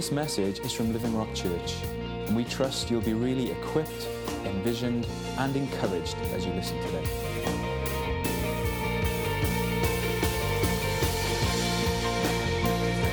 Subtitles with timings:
[0.00, 1.74] This message is from Living Rock Church,
[2.26, 4.08] and we trust you'll be really equipped,
[4.46, 5.06] envisioned,
[5.36, 7.04] and encouraged as you listen today.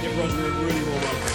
[0.01, 1.33] Give Roger a really warm welcome.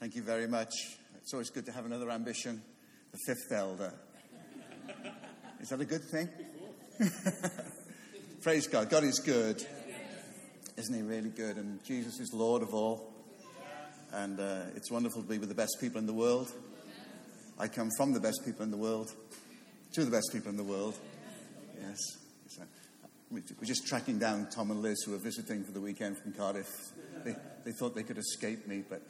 [0.00, 0.74] Thank you very much.
[1.22, 2.60] It's always good to have another ambition,
[3.12, 3.94] the fifth elder.
[5.60, 6.28] Is that a good thing?
[8.42, 8.90] Praise God.
[8.90, 9.64] God is good.
[10.76, 11.56] Isn't He really good?
[11.56, 13.12] And Jesus is Lord of all.
[14.12, 16.50] And uh, it's wonderful to be with the best people in the world.
[17.58, 19.12] I come from the best people in the world,
[19.94, 20.94] to the best people in the world.
[21.80, 21.98] Yes.
[22.46, 22.62] So,
[23.30, 26.32] we- we're just tracking down Tom and Liz, who are visiting for the weekend from
[26.32, 26.70] Cardiff.
[27.24, 29.02] They, they thought they could escape me, but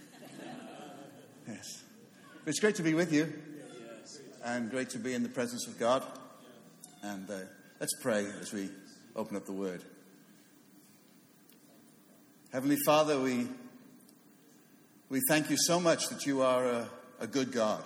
[1.47, 1.83] yes.
[2.43, 3.31] But it's great to be with you,
[4.43, 6.03] and great to be in the presence of God.
[7.03, 7.35] And uh,
[7.81, 8.71] let's pray as we
[9.15, 9.83] open up the Word.
[12.53, 13.47] Heavenly Father, we
[15.09, 17.83] we thank you so much that you are a, a good God.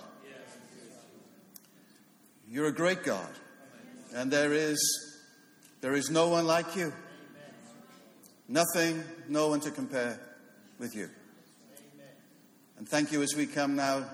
[2.49, 3.29] You're a great God.
[4.13, 4.77] And there is,
[5.79, 6.91] there is no one like you.
[8.49, 10.19] Nothing, no one to compare
[10.79, 11.09] with you.
[12.77, 14.05] And thank you as we come now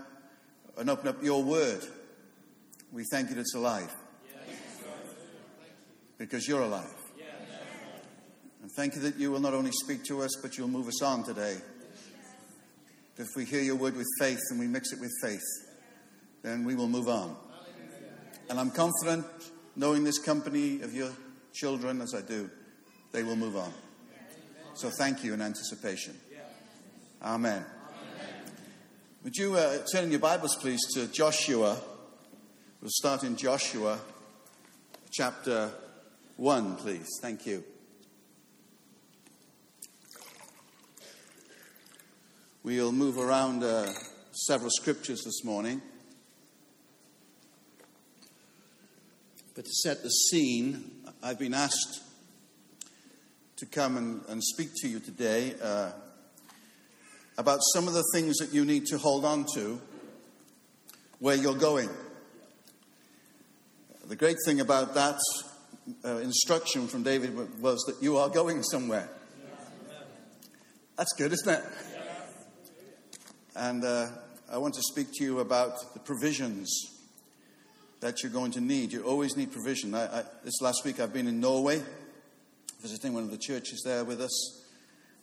[0.77, 1.83] and open up your word.
[2.91, 3.91] We thank you that it's alive.
[6.19, 6.93] Because you're alive.
[8.61, 11.01] And thank you that you will not only speak to us, but you'll move us
[11.01, 11.57] on today.
[13.17, 15.41] If we hear your word with faith and we mix it with faith,
[16.43, 17.35] then we will move on.
[18.49, 19.25] And I'm confident,
[19.75, 21.11] knowing this company of your
[21.53, 22.49] children as I do,
[23.11, 23.73] they will move on.
[24.73, 26.17] So thank you in anticipation.
[27.23, 27.65] Amen.
[29.23, 31.77] Would you uh, turn in your Bibles, please, to Joshua?
[32.81, 33.99] We'll start in Joshua
[35.11, 35.71] chapter
[36.39, 37.05] 1, please.
[37.21, 37.65] Thank you.
[42.63, 43.91] We'll move around uh,
[44.31, 45.81] several scriptures this morning.
[49.53, 50.89] But to set the scene,
[51.21, 52.03] I've been asked
[53.57, 55.91] to come and, and speak to you today uh,
[57.37, 59.81] about some of the things that you need to hold on to
[61.19, 61.89] where you're going.
[64.07, 65.19] The great thing about that
[66.03, 69.09] uh, instruction from David was that you are going somewhere.
[70.97, 71.63] That's good, isn't it?
[73.55, 74.07] And uh,
[74.51, 76.69] I want to speak to you about the provisions
[77.99, 78.91] that you're going to need.
[78.91, 79.93] You always need provision.
[79.93, 81.81] I, I, this last week I've been in Norway,
[82.81, 84.65] visiting one of the churches there with us.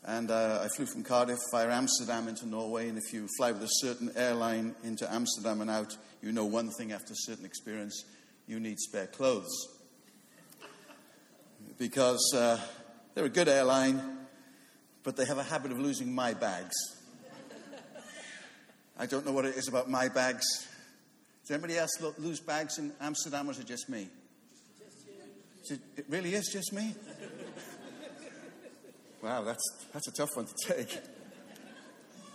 [0.05, 2.89] And uh, I flew from Cardiff via Amsterdam into Norway.
[2.89, 6.71] And if you fly with a certain airline into Amsterdam and out, you know one
[6.71, 8.05] thing after a certain experience
[8.47, 9.76] you need spare clothes.
[11.79, 12.59] Because uh,
[13.15, 14.01] they're a good airline,
[15.03, 16.75] but they have a habit of losing my bags.
[18.99, 20.45] I don't know what it is about my bags.
[21.43, 24.09] Does anybody else lo- lose bags in Amsterdam, or is it just me?
[25.69, 26.95] It, it really is just me?
[29.23, 30.99] wow, that's, that's a tough one to take.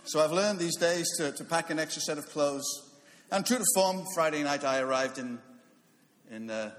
[0.04, 2.64] So I've learned these days to, to pack an extra set of clothes.
[3.30, 5.38] And true to form, Friday night I arrived in,
[6.30, 6.72] in uh,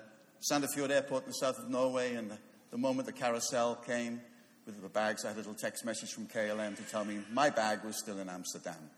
[0.51, 2.37] Sandefjord Airport in the south of Norway, and
[2.73, 4.19] the, moment the carousel came
[4.65, 7.51] with the bags, I had a little text message from KLM to tell me my
[7.51, 8.89] bag was still in Amsterdam.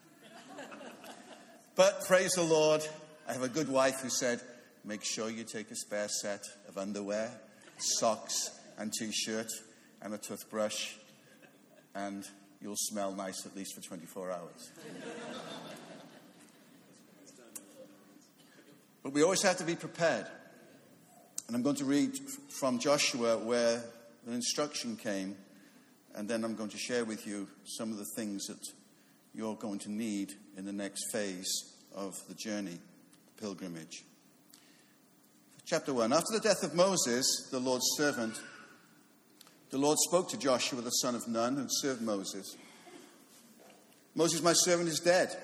[1.75, 2.87] But praise the Lord,
[3.27, 4.39] I have a good wife who said,
[4.85, 7.29] make sure you take a spare set of underwear,
[7.77, 9.51] socks, and t shirt,
[10.01, 10.93] and a toothbrush,
[11.93, 12.23] and
[12.61, 14.71] you'll smell nice at least for 24 hours.
[19.03, 20.27] but we always have to be prepared.
[21.47, 22.17] And I'm going to read
[22.49, 23.83] from Joshua where
[24.25, 25.35] the instruction came,
[26.15, 28.59] and then I'm going to share with you some of the things that
[29.33, 32.79] you're going to need in the next phase of the journey,
[33.27, 34.03] the pilgrimage.
[35.65, 38.39] Chapter 1 After the death of Moses, the Lord's servant,
[39.69, 42.55] the Lord spoke to Joshua, the son of Nun, who served Moses.
[44.15, 45.35] Moses, my servant, is dead.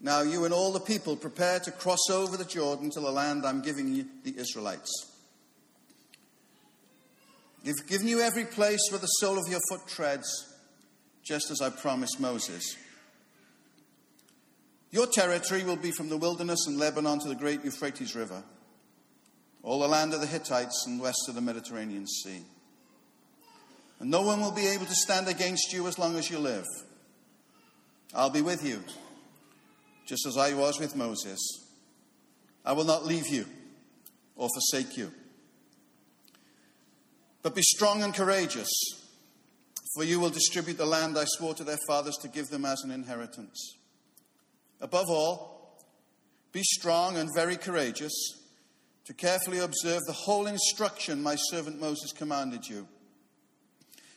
[0.00, 3.44] Now you and all the people prepare to cross over the Jordan to the land
[3.44, 5.06] I'm giving you, the Israelites.
[7.66, 10.54] I've given you every place where the sole of your foot treads,
[11.24, 12.76] just as I promised Moses.
[14.90, 18.42] Your territory will be from the wilderness in Lebanon to the great Euphrates River,
[19.62, 22.42] all the land of the Hittites and west of the Mediterranean Sea.
[24.00, 26.64] And no one will be able to stand against you as long as you live.
[28.14, 28.82] I'll be with you,
[30.08, 31.38] just as I was with Moses.
[32.64, 33.44] I will not leave you
[34.36, 35.12] or forsake you.
[37.42, 38.70] But be strong and courageous,
[39.94, 42.82] for you will distribute the land I swore to their fathers to give them as
[42.82, 43.76] an inheritance.
[44.80, 45.78] Above all,
[46.52, 48.12] be strong and very courageous
[49.04, 52.88] to carefully observe the whole instruction my servant Moses commanded you.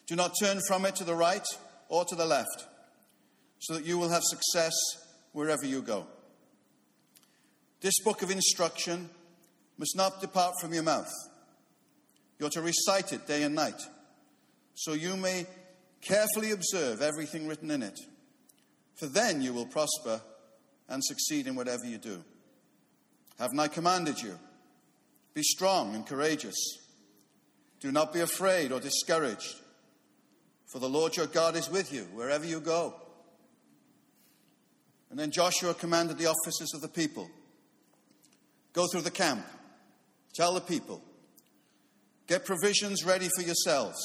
[0.07, 1.45] Do not turn from it to the right
[1.89, 2.65] or to the left,
[3.59, 4.73] so that you will have success
[5.33, 6.05] wherever you go.
[7.81, 9.09] This book of instruction
[9.77, 11.11] must not depart from your mouth.
[12.39, 13.81] You're to recite it day and night,
[14.75, 15.45] so you may
[16.01, 17.99] carefully observe everything written in it.
[18.95, 20.21] For then you will prosper
[20.89, 22.23] and succeed in whatever you do.
[23.39, 24.37] Haven't I commanded you?
[25.33, 26.55] Be strong and courageous.
[27.79, 29.55] Do not be afraid or discouraged,
[30.67, 32.93] for the Lord your God is with you wherever you go.
[35.11, 37.29] And then Joshua commanded the officers of the people
[38.73, 39.45] go through the camp,
[40.33, 41.03] tell the people,
[42.27, 43.99] get provisions ready for yourselves,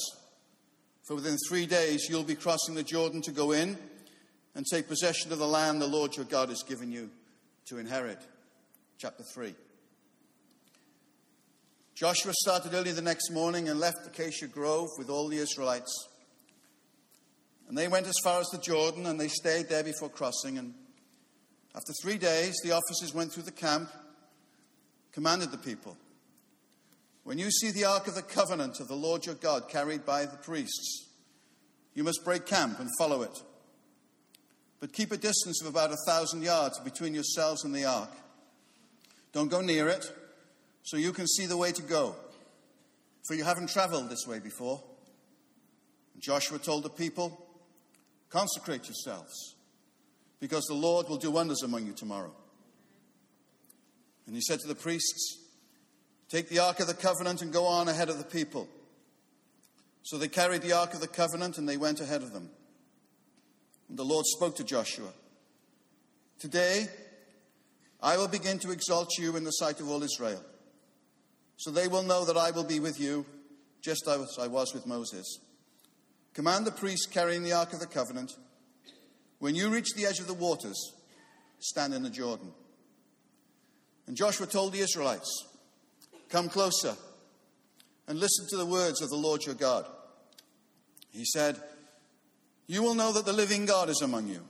[1.06, 3.78] for within three days you'll be crossing the Jordan to go in
[4.56, 7.08] and take possession of the land the Lord your God has given you
[7.66, 8.18] to inherit.
[8.98, 9.54] Chapter 3.
[11.94, 16.08] Joshua started early the next morning and left Acacia Grove with all the Israelites.
[17.68, 20.58] And they went as far as the Jordan and they stayed there before crossing.
[20.58, 20.74] And
[21.76, 23.90] after three days, the officers went through the camp,
[25.12, 25.96] commanded the people
[27.25, 30.25] When you see the Ark of the Covenant of the Lord your God carried by
[30.25, 31.06] the priests,
[31.94, 33.43] you must break camp and follow it.
[34.81, 38.11] But keep a distance of about a thousand yards between yourselves and the ark.
[39.32, 40.11] Don't go near it
[40.82, 42.14] so you can see the way to go,
[43.26, 44.82] for you haven't traveled this way before.
[46.14, 47.43] And Joshua told the people,
[48.31, 49.55] Consecrate yourselves,
[50.40, 52.32] because the Lord will do wonders among you tomorrow.
[54.26, 55.38] And he said to the priests,
[56.28, 58.68] Take the Ark of the Covenant and go on ahead of the people.
[60.02, 62.50] So they carried the Ark of the Covenant and they went ahead of them.
[63.88, 65.10] And the Lord spoke to Joshua
[66.38, 66.88] Today
[68.02, 70.42] I will begin to exalt you in the sight of all Israel.
[71.56, 73.24] So they will know that I will be with you,
[73.82, 75.40] just as I was with Moses.
[76.34, 78.36] Command the priests carrying the Ark of the Covenant,
[79.38, 80.92] when you reach the edge of the waters,
[81.58, 82.52] stand in the Jordan.
[84.06, 85.46] And Joshua told the Israelites,
[86.28, 86.94] Come closer
[88.08, 89.86] and listen to the words of the Lord your God.
[91.10, 91.60] He said,
[92.66, 94.42] You will know that the living God is among you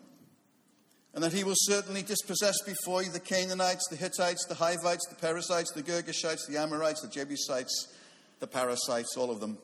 [1.17, 5.15] and that he will certainly dispossess before you the Canaanites, the Hittites, the Hivites, the
[5.15, 7.95] Perizzites, the Girgashites, the Amorites, the Jebusites,
[8.39, 9.57] the Parasites, all of them.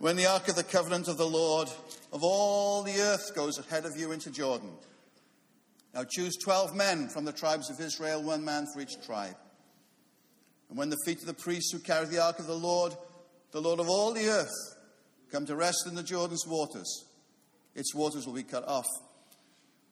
[0.00, 1.68] When the ark of the covenant of the Lord
[2.12, 4.72] of all the earth goes ahead of you into Jordan.
[5.94, 9.36] Now choose 12 men from the tribes of Israel, one man for each tribe.
[10.68, 12.94] And when the feet of the priests who carry the ark of the Lord,
[13.52, 14.48] the Lord of all the earth,
[15.30, 17.04] come to rest in the Jordan's waters,
[17.76, 18.86] its waters will be cut off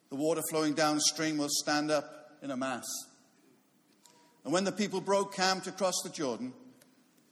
[0.09, 2.87] the water flowing downstream will stand up in a mass.
[4.43, 6.53] And when the people broke camp to cross the Jordan,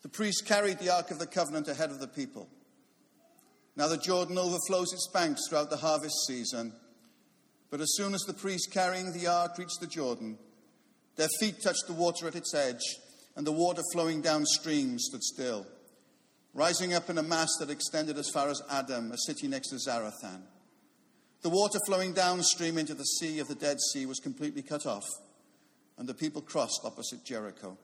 [0.03, 2.47] the priests carried the Ark of the Covenant ahead of the people.
[3.77, 6.73] Now the Jordan overflows its banks throughout the harvest season.
[7.69, 10.39] But as soon as the priests carrying the ark reached the Jordan,
[11.15, 12.81] their feet touched the water at its edge,
[13.35, 15.67] and the water flowing downstream stood still,
[16.55, 19.75] rising up in a mass that extended as far as Adam, a city next to
[19.75, 20.41] Zarethan.
[21.43, 25.05] The water flowing downstream into the sea of the Dead Sea was completely cut off,
[25.99, 27.77] and the people crossed opposite Jericho.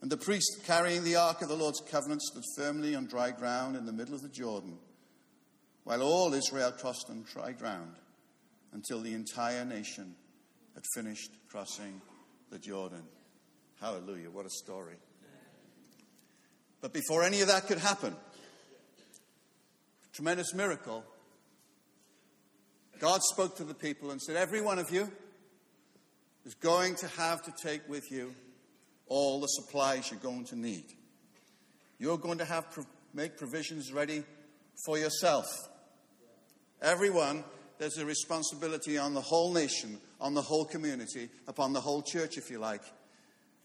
[0.00, 3.74] And the priest carrying the ark of the Lord's covenant stood firmly on dry ground
[3.74, 4.78] in the middle of the Jordan,
[5.88, 7.94] while all Israel crossed on dry ground
[8.74, 10.14] until the entire nation
[10.74, 12.02] had finished crossing
[12.50, 13.02] the Jordan.
[13.80, 14.96] Hallelujah, what a story.
[16.82, 18.14] But before any of that could happen,
[20.12, 21.04] tremendous miracle
[22.98, 25.10] God spoke to the people and said, Every one of you
[26.44, 28.34] is going to have to take with you
[29.06, 30.84] all the supplies you're going to need.
[31.98, 34.22] You're going to have to make provisions ready
[34.84, 35.46] for yourself.
[36.80, 37.44] Everyone,
[37.78, 42.38] there's a responsibility on the whole nation, on the whole community, upon the whole church,
[42.38, 42.82] if you like,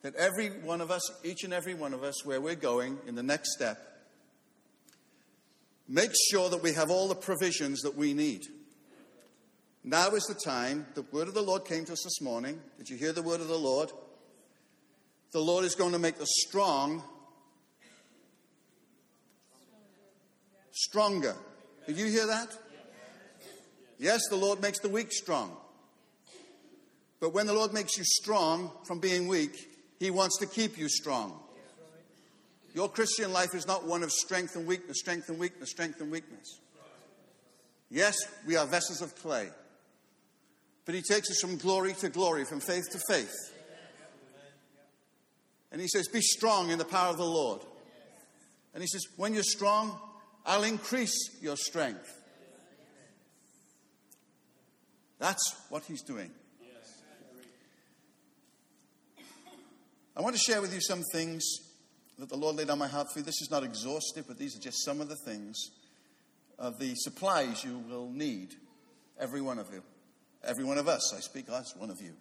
[0.02, 3.16] that every one of us, each and every one of us, where we're going in
[3.16, 3.78] the next step,
[5.88, 8.42] make sure that we have all the provisions that we need.
[9.84, 10.88] Now is the time.
[10.96, 12.60] The word of the Lord came to us this morning.
[12.78, 13.92] Did you hear the word of the Lord?
[15.34, 17.04] The Lord is going to make the strong
[20.72, 21.36] stronger.
[21.86, 22.58] Did you hear that?
[24.04, 25.56] Yes, the Lord makes the weak strong.
[27.22, 29.56] But when the Lord makes you strong from being weak,
[29.98, 31.40] He wants to keep you strong.
[32.74, 36.12] Your Christian life is not one of strength and weakness, strength and weakness, strength and
[36.12, 36.60] weakness.
[37.90, 39.48] Yes, we are vessels of clay.
[40.84, 43.34] But He takes us from glory to glory, from faith to faith.
[45.72, 47.62] And He says, Be strong in the power of the Lord.
[48.74, 49.98] And He says, When you're strong,
[50.46, 52.20] I'll increase your strength.
[55.20, 56.32] That's what He's doing.
[60.16, 61.44] I want to share with you some things
[62.20, 63.26] that the Lord laid on my heart for you.
[63.26, 65.58] This is not exhaustive, but these are just some of the things
[66.60, 68.54] of the supplies you will need,
[69.20, 69.82] every one of you.
[70.44, 72.14] Every one of us, I speak as one of you.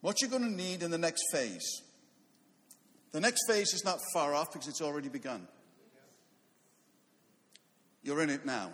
[0.00, 1.82] What you're going to need in the next phase.
[3.12, 5.46] The next phase is not far off because it's already begun.
[8.02, 8.72] You're in it now.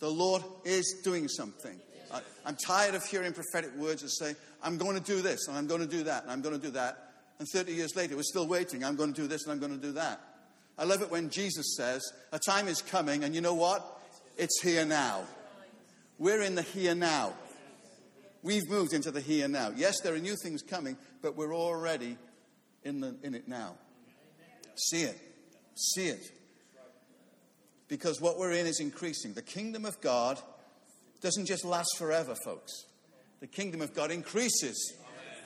[0.00, 1.78] The Lord is doing something.
[2.12, 5.56] I, am tired of hearing prophetic words that say, I'm going to do this and
[5.56, 7.10] I'm going to do that and I'm going to do that.
[7.38, 8.84] And 30 years later, we're still waiting.
[8.84, 10.20] I'm going to do this and I'm going to do that.
[10.78, 12.02] I love it when Jesus says,
[12.32, 13.84] A time is coming, and you know what?
[14.38, 15.24] It's here now.
[16.18, 17.34] We're in the here now.
[18.42, 19.72] We've moved into the here now.
[19.76, 22.16] Yes, there are new things coming, but we're already
[22.82, 23.74] in, the, in it now.
[24.76, 25.18] See it.
[25.74, 26.32] See it.
[27.90, 29.34] Because what we're in is increasing.
[29.34, 30.40] The kingdom of God
[31.20, 32.72] doesn't just last forever, folks.
[33.40, 34.94] The kingdom of God increases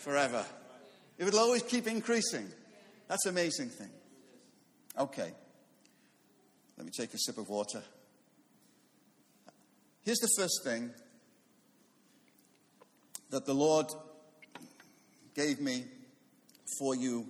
[0.00, 0.44] forever.
[1.16, 2.46] It will always keep increasing.
[3.08, 3.88] That's an amazing thing.
[4.98, 5.32] Okay.
[6.76, 7.82] Let me take a sip of water.
[10.02, 10.90] Here's the first thing
[13.30, 13.86] that the Lord
[15.34, 15.84] gave me
[16.78, 17.26] for you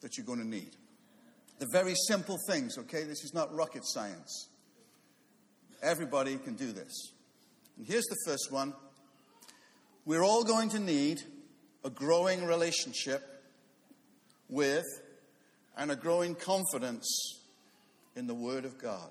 [0.00, 0.74] that you're going to need.
[1.62, 3.04] The very simple things, okay?
[3.04, 4.48] This is not rocket science.
[5.80, 7.12] Everybody can do this.
[7.78, 8.74] And here's the first one
[10.04, 11.20] we're all going to need
[11.84, 13.22] a growing relationship
[14.48, 14.82] with
[15.76, 17.06] and a growing confidence
[18.16, 19.10] in the Word of God.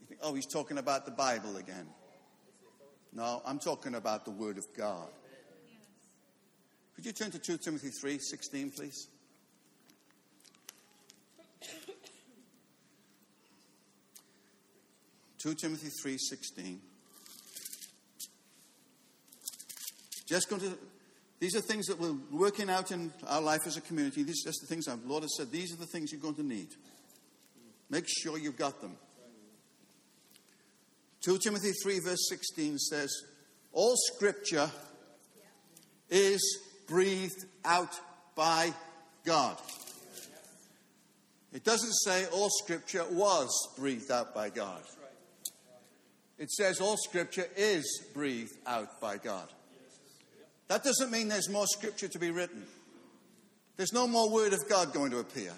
[0.00, 1.88] You think, oh, he's talking about the Bible again.
[3.12, 5.08] No, I'm talking about the Word of God.
[6.94, 9.08] Could you turn to 2 Timothy 3 16, please?
[15.42, 16.80] Two Timothy three sixteen.
[20.28, 20.78] Just going to
[21.42, 24.22] these are things that we're working out in our life as a community.
[24.22, 25.50] These are just the things our Lord has said.
[25.50, 26.68] These are the things you're going to need.
[27.90, 28.96] Make sure you've got them.
[31.24, 33.12] 2 Timothy 3, verse 16 says,
[33.72, 34.70] All scripture
[36.08, 37.98] is breathed out
[38.36, 38.72] by
[39.24, 39.56] God.
[41.52, 44.82] It doesn't say all scripture was breathed out by God.
[46.42, 49.46] It says all scripture is breathed out by God.
[50.66, 52.64] That doesn't mean there's more scripture to be written.
[53.76, 55.52] There's no more word of God going to appear.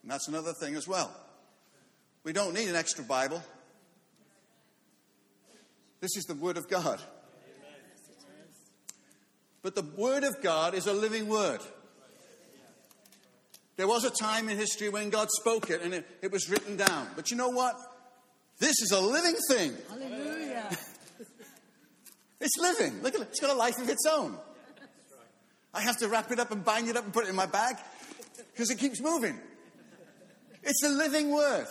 [0.00, 1.14] And that's another thing as well.
[2.22, 3.42] We don't need an extra Bible.
[6.00, 6.98] This is the Word of God.
[9.60, 11.60] But the Word of God is a living Word.
[13.76, 16.78] There was a time in history when God spoke it and it, it was written
[16.78, 17.08] down.
[17.16, 17.76] But you know what?
[18.58, 19.74] This is a living thing.
[19.88, 20.70] Hallelujah.
[22.40, 23.02] It's living.
[23.02, 23.28] Look at it.
[23.30, 24.36] It's got a life of its own.
[25.72, 27.46] I have to wrap it up and bind it up and put it in my
[27.46, 27.76] bag
[28.52, 29.38] because it keeps moving.
[30.62, 31.66] It's a living word.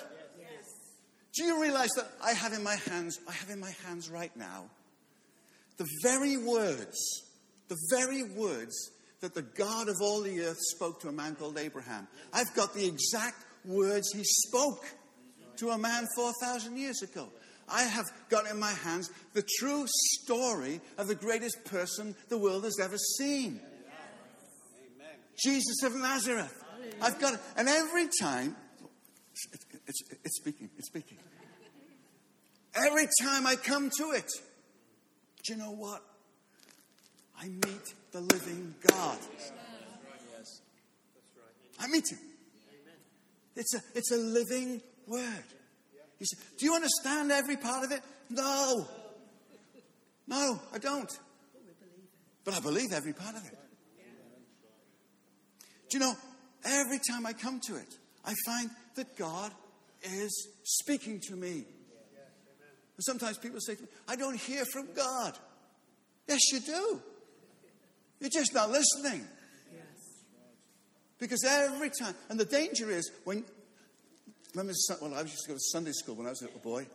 [1.35, 4.35] Do you realize that I have in my hands, I have in my hands right
[4.35, 4.65] now,
[5.77, 7.23] the very words,
[7.69, 11.57] the very words that the God of all the earth spoke to a man called
[11.57, 12.07] Abraham.
[12.33, 14.85] I've got the exact words he spoke
[15.57, 17.29] to a man 4,000 years ago.
[17.69, 22.65] I have got in my hands the true story of the greatest person the world
[22.65, 25.15] has ever seen Amen.
[25.41, 26.63] Jesus of Nazareth.
[27.01, 27.39] I've got it.
[27.57, 28.55] And every time,
[29.31, 29.47] it's,
[29.87, 31.17] it's, it's speaking, it's speaking.
[32.75, 34.29] Every time I come to it,
[35.43, 36.01] do you know what?
[37.39, 39.17] I meet the living God.
[41.79, 42.19] I meet Him.
[43.55, 45.43] It's a, it's a living word.
[46.19, 48.01] He said, Do you understand every part of it?
[48.29, 48.87] No.
[50.27, 51.11] No, I don't.
[52.45, 53.57] But I believe every part of it.
[55.89, 56.13] Do you know,
[56.65, 57.95] every time I come to it,
[58.25, 59.51] I find that God
[60.01, 61.65] is speaking to me.
[62.95, 65.37] And sometimes people say to me, I don't hear from God.
[66.27, 67.01] Yes, you do.
[68.19, 69.27] You're just not listening.
[71.19, 73.45] Because every time, and the danger is when
[74.53, 76.85] remember, well, I used to go to Sunday school when I was a little boy,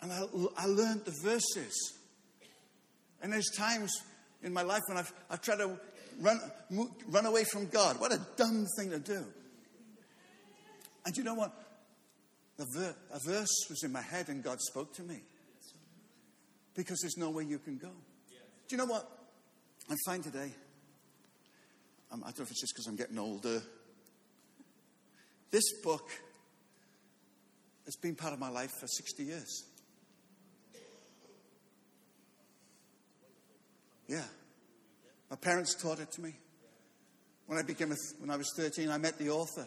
[0.00, 0.22] and I,
[0.56, 1.94] I learned the verses.
[3.22, 3.92] And there's times
[4.42, 5.78] in my life when I've, I've tried to
[6.20, 6.40] run,
[7.08, 8.00] run away from God.
[8.00, 9.24] What a dumb thing to do.
[11.04, 11.52] And you know what?
[12.74, 15.20] Ver- a verse was in my head and God spoke to me.
[16.74, 17.88] Because there's no way you can go.
[18.68, 19.08] Do you know what
[19.90, 20.52] I find today?
[22.12, 23.62] Um, I don't know if it's just because I'm getting older.
[25.50, 26.08] This book
[27.90, 29.64] has been part of my life for 60 years.
[34.06, 34.22] Yeah.
[35.28, 36.34] My parents taught it to me.
[37.46, 39.66] When I became a, when I was 13, I met the author.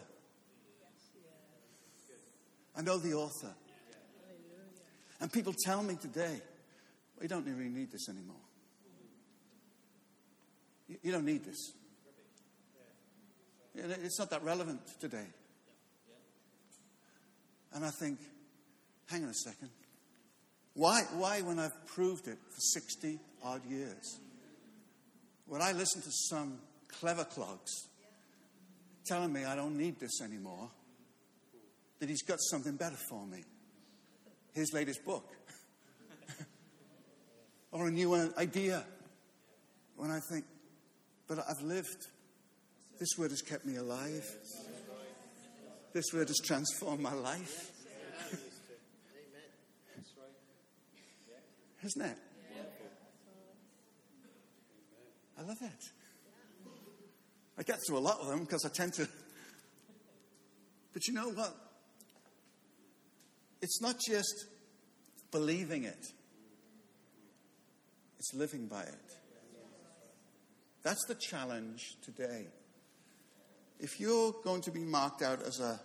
[2.74, 3.54] I know the author.
[5.20, 6.40] And people tell me today,
[7.20, 8.40] we don't really need this anymore.
[10.88, 11.72] You, you don't need this.
[13.74, 15.26] It's not that relevant today.
[17.74, 18.18] And I think,
[19.06, 19.70] hang on a second.
[20.74, 24.18] Why, why when I've proved it for 60 odd years?
[25.46, 27.70] When I listen to some clever clogs
[29.04, 30.70] telling me I don't need this anymore,
[32.00, 33.44] that he's got something better for me.
[34.52, 35.30] His latest book.
[37.72, 38.84] or a new uh, idea.
[39.96, 40.44] When I think,
[41.28, 42.06] but I've lived.
[42.98, 44.24] This word has kept me alive.
[45.94, 47.70] This word has transformed my life.
[51.84, 52.16] Isn't it?
[55.38, 55.84] I love it.
[57.56, 59.08] I get through a lot of them because I tend to.
[60.92, 61.54] But you know what?
[63.62, 64.46] It's not just
[65.30, 66.06] believing it,
[68.18, 69.14] it's living by it.
[70.82, 72.48] That's the challenge today.
[73.80, 75.80] If you're going to be marked out as a,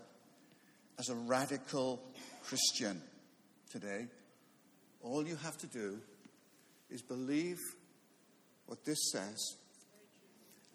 [0.97, 2.01] as a radical
[2.43, 3.01] Christian
[3.71, 4.07] today,
[5.01, 5.99] all you have to do
[6.89, 7.59] is believe
[8.65, 9.55] what this says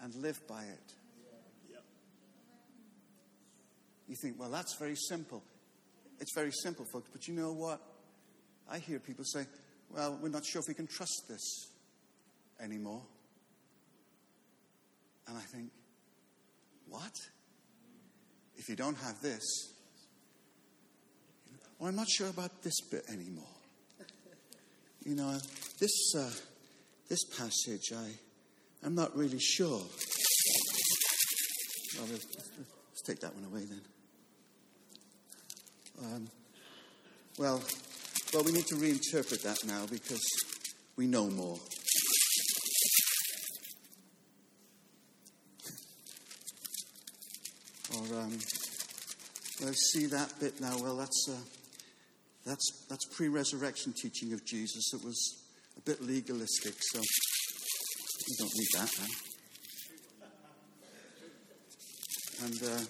[0.00, 0.92] and live by it.
[4.07, 5.42] You think, well, that's very simple.
[6.20, 7.09] It's very simple, folks.
[7.11, 7.81] But you know what?
[8.70, 9.46] I hear people say,
[9.90, 11.68] well, we're not sure if we can trust this
[12.61, 13.03] anymore.
[15.27, 15.70] And I think,
[16.88, 17.12] what?
[18.57, 19.42] If you don't have this,
[21.79, 23.44] well, I'm not sure about this bit anymore.
[25.05, 25.38] You know,
[25.81, 26.31] this, uh,
[27.09, 28.11] this passage, I,
[28.85, 29.83] I'm not really sure.
[31.97, 32.27] Well, let's,
[32.88, 33.81] let's take that one away then.
[36.03, 36.29] Um,
[37.38, 37.62] well,
[38.33, 40.25] well, we need to reinterpret that now because
[40.97, 41.59] we know more.
[48.11, 48.38] Or, um,
[49.93, 50.77] see that bit now.
[50.79, 51.37] Well, that's, uh,
[52.45, 54.93] that's, that's pre resurrection teaching of Jesus.
[54.93, 55.38] It was
[55.77, 59.07] a bit legalistic, so we don't need that now.
[62.45, 62.85] And, uh,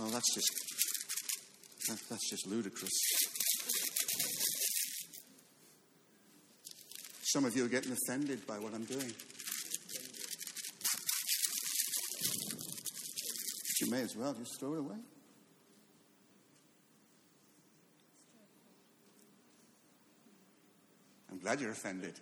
[0.00, 0.50] well, that's just
[1.88, 2.92] that, that's just ludicrous.
[7.32, 9.12] Some of you are getting offended by what I'm doing.
[13.88, 14.98] You may as well just throw it away.
[21.32, 22.20] I'm glad you're offended.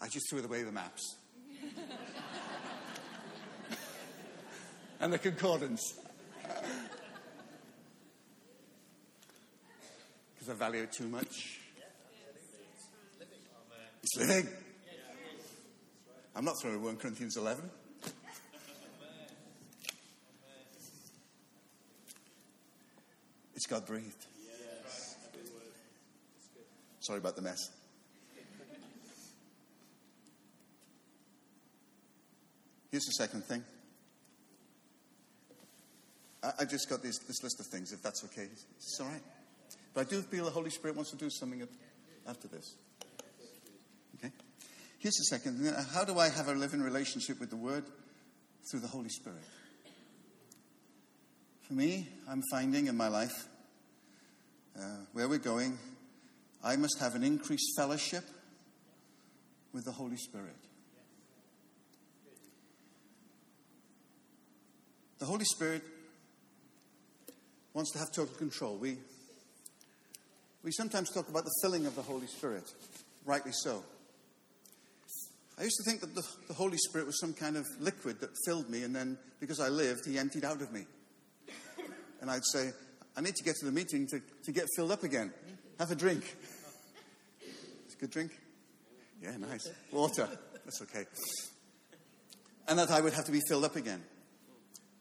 [0.00, 1.16] I just threw away the maps.
[5.00, 5.94] and the concordance.
[10.34, 11.58] because I value it too much.
[14.04, 14.46] It's living.
[16.36, 17.68] I'm not throwing 1 Corinthians 11.
[23.68, 24.26] God breathed.
[27.00, 27.70] Sorry about the mess.
[32.90, 33.62] Here's the second thing.
[36.42, 38.48] I, I just got this, this list of things, if that's okay.
[38.76, 39.22] It's all right.
[39.92, 41.66] But I do feel the Holy Spirit wants to do something
[42.26, 42.74] after this.
[44.16, 44.32] Okay?
[44.98, 45.74] Here's the second.
[45.92, 47.84] How do I have a living relationship with the Word?
[48.70, 49.44] Through the Holy Spirit.
[51.66, 53.48] For me, I'm finding in my life
[54.78, 55.78] uh, where we're going,
[56.62, 58.24] I must have an increased fellowship
[59.72, 60.56] with the Holy Spirit.
[65.18, 65.82] The Holy Spirit
[67.74, 68.76] wants to have total control.
[68.76, 68.98] We,
[70.62, 72.64] we sometimes talk about the filling of the Holy Spirit,
[73.24, 73.82] rightly so.
[75.58, 78.30] I used to think that the, the, Holy Spirit was some kind of liquid that
[78.46, 80.84] filled me, and then because I lived, He emptied out of me.
[82.20, 82.70] And I'd say,
[83.18, 85.32] I need to get to the meeting to, to get filled up again.
[85.80, 86.22] Have a drink.
[87.84, 88.30] It's a good drink?
[89.20, 89.68] Yeah, nice.
[89.90, 90.28] Water.
[90.64, 91.04] That's okay.
[92.68, 94.04] And that I would have to be filled up again.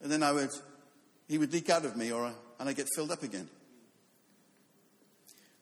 [0.01, 0.49] And then I would,
[1.27, 3.47] he would leak out of me, or and I get filled up again.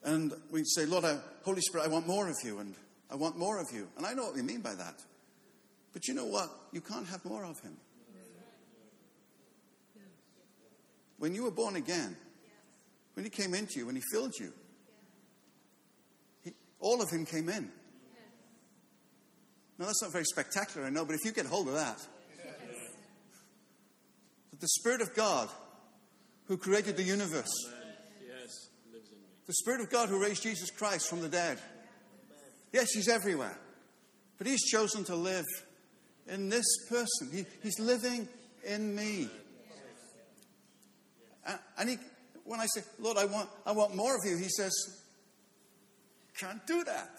[0.06, 2.74] And we'd say, Lord, I, Holy Spirit, I want more of you, and
[3.12, 3.90] I want more of you.
[3.98, 4.96] And I know what we mean by that.
[5.92, 6.50] But you know what?
[6.72, 7.76] You can't have more of him.
[11.18, 12.16] When you were born again,
[13.16, 14.54] when he came into you, when he filled you,
[16.44, 17.70] he, all of him came in.
[19.78, 21.98] Now, that's not very spectacular, I know, but if you get hold of that,
[24.52, 25.50] that the Spirit of God
[26.46, 27.52] who created the universe,
[29.48, 31.60] the Spirit of God who raised Jesus Christ from the dead,
[32.72, 33.58] yes, He's everywhere,
[34.38, 35.46] but He's chosen to live
[36.28, 37.30] in this person.
[37.32, 38.28] He, he's living
[38.66, 39.30] in me.
[41.78, 41.98] And he,
[42.46, 44.72] when I say, Lord, I want, I want more of you, he says,
[46.38, 47.10] can't do that.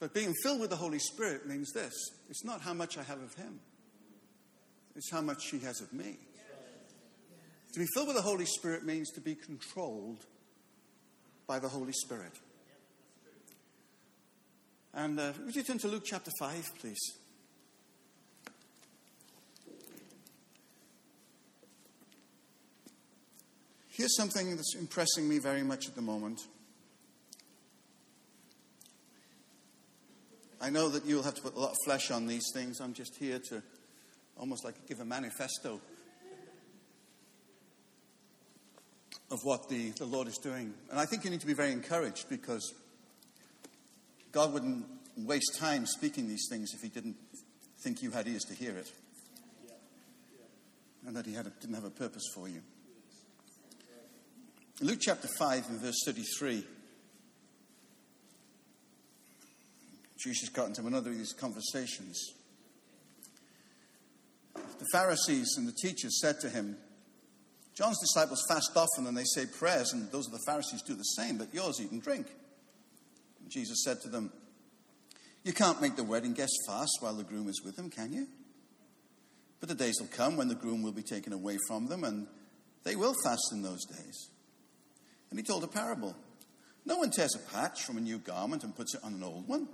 [0.00, 1.94] But being filled with the Holy Spirit means this
[2.28, 3.60] it's not how much I have of Him,
[4.94, 6.18] it's how much He has of me.
[7.72, 10.26] To be filled with the Holy Spirit means to be controlled
[11.46, 12.32] by the Holy Spirit.
[14.92, 17.00] And uh, would you turn to Luke chapter 5, please?
[23.96, 26.40] Here's something that's impressing me very much at the moment.
[30.60, 32.80] I know that you'll have to put a lot of flesh on these things.
[32.80, 33.62] I'm just here to
[34.36, 35.80] almost like give a manifesto
[39.30, 40.74] of what the, the Lord is doing.
[40.90, 42.74] And I think you need to be very encouraged because
[44.32, 47.14] God wouldn't waste time speaking these things if He didn't
[47.84, 48.90] think you had ears to hear it
[51.06, 52.60] and that He had a, didn't have a purpose for you.
[54.80, 56.64] Luke chapter 5 and verse 33.
[60.18, 62.32] Jesus got into another of these conversations.
[64.54, 66.76] The Pharisees and the teachers said to him,
[67.74, 71.02] John's disciples fast often and they say prayers, and those of the Pharisees do the
[71.02, 72.26] same, but yours eat and drink.
[73.40, 74.32] And Jesus said to them,
[75.44, 78.26] You can't make the wedding guests fast while the groom is with them, can you?
[79.60, 82.26] But the days will come when the groom will be taken away from them, and
[82.82, 84.30] they will fast in those days.
[85.34, 86.14] And he told a parable.
[86.86, 89.48] No one tears a patch from a new garment and puts it on an old
[89.48, 89.66] one.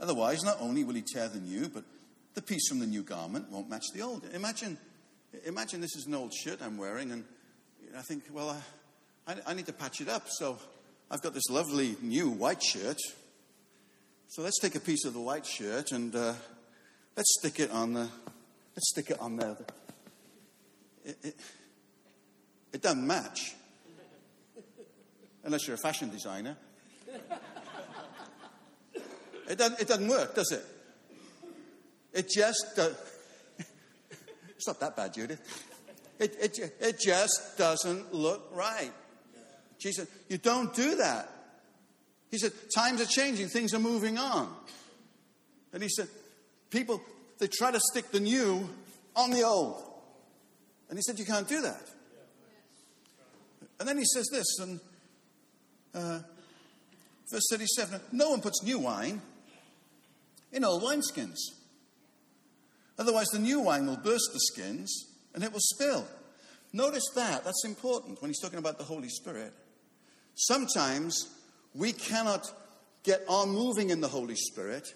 [0.00, 1.84] Otherwise, not only will he tear the new, but
[2.34, 4.24] the piece from the new garment won't match the old.
[4.34, 4.76] Imagine,
[5.44, 7.22] imagine this is an old shirt I'm wearing, and
[7.96, 8.60] I think, well,
[9.28, 10.24] I, I need to patch it up.
[10.28, 10.58] So
[11.12, 12.98] I've got this lovely new white shirt.
[14.26, 16.34] So let's take a piece of the white shirt and uh,
[17.16, 18.08] let's stick it on the.
[18.74, 19.56] Let's stick it on there.
[21.04, 21.36] It, it,
[22.72, 23.54] it doesn't match
[25.44, 26.56] unless you're a fashion designer.
[29.48, 30.64] It doesn't, it doesn't work, does it?
[32.12, 32.94] It just does.
[34.56, 35.40] it's not that bad, Judith.
[36.20, 38.92] It, it, it just doesn't look right.
[39.80, 41.28] Jesus, you don't do that.
[42.30, 44.54] He said, times are changing, things are moving on.
[45.72, 46.06] And he said,
[46.70, 47.00] people,
[47.38, 48.68] they try to stick the new
[49.16, 49.82] on the old.
[50.88, 51.82] And he said, you can't do that.
[53.80, 54.78] And then he says this, and
[55.94, 56.20] uh,
[57.30, 59.20] verse 37 No one puts new wine
[60.52, 61.38] in old wineskins.
[62.98, 66.06] Otherwise, the new wine will burst the skins and it will spill.
[66.72, 67.44] Notice that.
[67.44, 69.52] That's important when he's talking about the Holy Spirit.
[70.34, 71.28] Sometimes
[71.74, 72.50] we cannot
[73.02, 74.86] get on moving in the Holy Spirit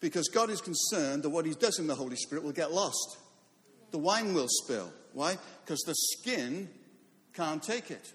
[0.00, 3.18] because God is concerned that what he does in the Holy Spirit will get lost.
[3.90, 4.92] The wine will spill.
[5.12, 5.38] Why?
[5.64, 6.68] Because the skin
[7.34, 8.12] can't take it.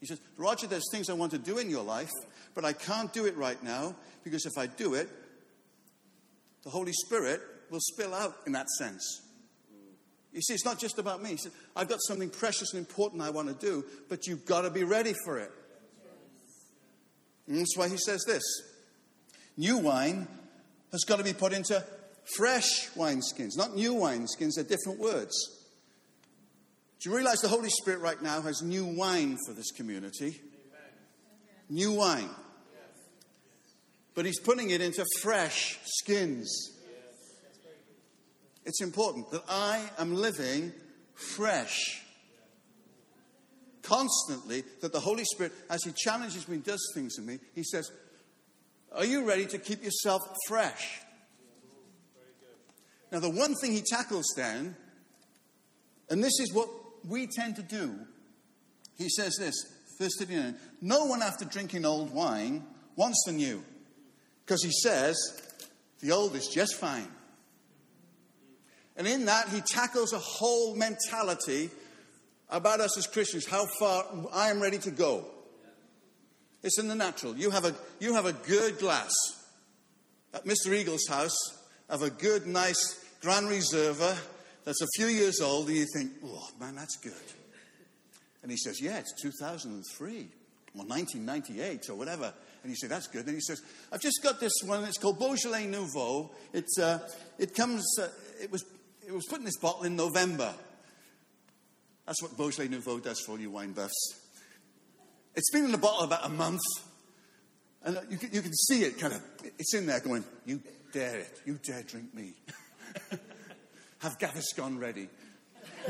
[0.00, 2.10] He says, Roger, there's things I want to do in your life,
[2.54, 5.08] but I can't do it right now because if I do it,
[6.64, 9.22] the Holy Spirit will spill out in that sense.
[10.32, 11.30] You see, it's not just about me.
[11.30, 14.62] He said, I've got something precious and important I want to do, but you've got
[14.62, 15.50] to be ready for it.
[17.46, 18.42] And that's why he says this
[19.56, 20.28] New wine
[20.92, 21.82] has got to be put into
[22.36, 25.55] fresh wineskins, not new wineskins, they're different words.
[27.06, 30.40] Do you realize the Holy Spirit right now has new wine for this community?
[31.68, 32.28] New wine.
[34.16, 36.72] But He's putting it into fresh skins.
[38.64, 40.72] It's important that I am living
[41.14, 42.02] fresh.
[43.82, 47.62] Constantly, that the Holy Spirit, as He challenges me, and does things in me, He
[47.62, 47.88] says,
[48.90, 51.02] Are you ready to keep yourself fresh?
[53.12, 54.74] Now, the one thing He tackles then,
[56.10, 56.68] and this is what
[57.08, 57.94] we tend to do,
[58.96, 59.54] he says this,
[59.98, 62.64] verse 39 No one after drinking old wine
[62.96, 63.62] wants the new.
[64.44, 65.16] Because he says
[66.00, 67.08] the old is just fine.
[68.96, 71.70] And in that, he tackles a whole mentality
[72.48, 75.26] about us as Christians, how far I am ready to go.
[76.62, 77.36] It's in the natural.
[77.36, 79.12] You have a, you have a good glass
[80.32, 80.72] at Mr.
[80.72, 81.36] Eagle's house
[81.88, 84.16] of a good, nice Grand Reserva
[84.66, 87.12] that's a few years old, and you think, oh, man, that's good.
[88.42, 90.28] And he says, yeah, it's 2003
[90.74, 92.34] or 1998 or whatever.
[92.62, 93.26] And you say, that's good.
[93.26, 94.82] And he says, I've just got this one.
[94.82, 96.32] It's called Beaujolais Nouveau.
[96.52, 96.98] It's, uh,
[97.38, 98.08] it comes, uh,
[98.42, 98.64] it, was,
[99.06, 100.52] it was put in this bottle in November.
[102.04, 104.20] That's what Beaujolais Nouveau does for all you wine buffs.
[105.36, 106.62] It's been in the bottle about a month.
[107.84, 110.60] And you can, you can see it kind of, it's in there going, you
[110.92, 111.40] dare it.
[111.44, 112.34] You dare drink me.
[113.98, 115.08] Have Gaviscon ready.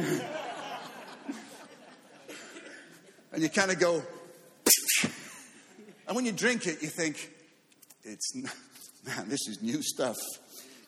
[3.33, 4.03] and you kind of go,
[6.07, 7.33] and when you drink it, you think,
[8.05, 10.17] it's, man, this is new stuff.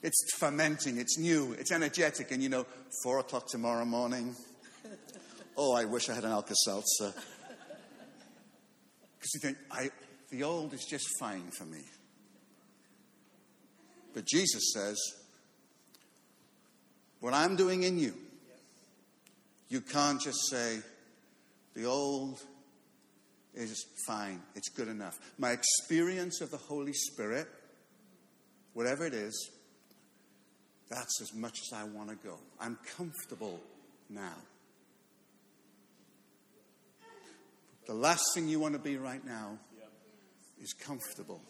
[0.03, 2.67] It's fermenting, it's new, it's energetic, and you know,
[3.03, 4.35] four o'clock tomorrow morning.
[5.61, 7.13] Oh, I wish I had an Alka Seltzer.
[9.19, 9.91] Because you think, I,
[10.31, 11.81] the old is just fine for me.
[14.15, 14.97] But Jesus says,
[17.21, 18.15] what I'm doing in you,
[19.69, 20.79] you can't just say,
[21.75, 22.41] the old
[23.55, 25.19] is fine, it's good enough.
[25.39, 27.49] My experience of the Holy Spirit,
[28.73, 29.51] whatever it is,
[30.89, 32.39] that's as much as I want to go.
[32.61, 33.61] I'm comfortable
[34.09, 34.35] now.
[37.87, 39.59] The last thing you want to be right now
[40.63, 41.41] is comfortable.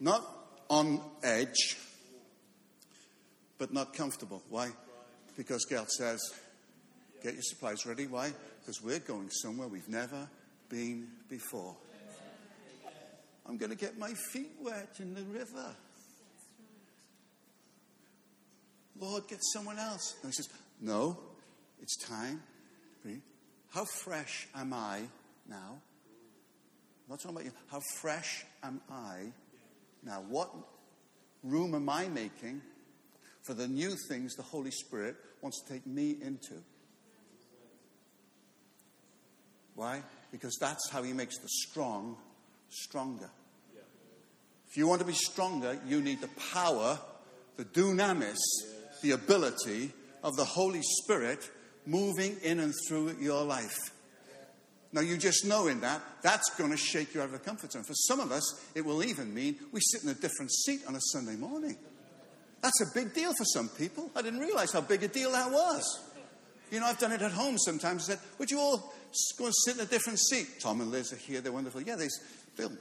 [0.00, 0.24] Not
[0.68, 1.76] on edge,
[3.62, 4.42] but not comfortable.
[4.50, 4.70] Why?
[5.36, 6.20] Because God says,
[7.22, 8.08] get your supplies ready.
[8.08, 8.32] Why?
[8.58, 10.28] Because we're going somewhere we've never
[10.68, 11.76] been before.
[13.46, 15.76] I'm going to get my feet wet in the river.
[18.98, 20.16] Lord, get someone else.
[20.24, 20.48] And he says,
[20.80, 21.16] No,
[21.80, 22.42] it's time.
[23.70, 25.02] How fresh am I
[25.48, 25.78] now?
[25.78, 27.52] I'm not talking about you.
[27.70, 29.26] How fresh am I
[30.02, 30.24] now?
[30.28, 30.50] What
[31.44, 32.60] room am I making
[33.42, 36.54] for the new things the Holy Spirit wants to take me into?
[39.74, 40.02] Why?
[40.30, 42.16] Because that's how He makes the strong
[42.68, 43.30] stronger.
[44.68, 46.98] If you want to be stronger, you need the power,
[47.56, 48.38] the dunamis,
[49.02, 51.50] the ability of the Holy Spirit
[51.84, 53.76] moving in and through your life.
[54.94, 57.72] Now, you just know in that, that's going to shake you out of the comfort
[57.72, 57.82] zone.
[57.82, 60.94] For some of us, it will even mean we sit in a different seat on
[60.94, 61.76] a Sunday morning.
[62.62, 64.10] That's a big deal for some people.
[64.14, 66.00] I didn't realize how big a deal that was.
[66.70, 68.08] You know, I've done it at home sometimes.
[68.08, 68.94] I said, Would you all
[69.36, 70.60] go and sit in a different seat?
[70.60, 71.40] Tom and Liz are here.
[71.40, 71.82] They're wonderful.
[71.82, 72.08] Yeah, they,
[72.56, 72.72] they'll,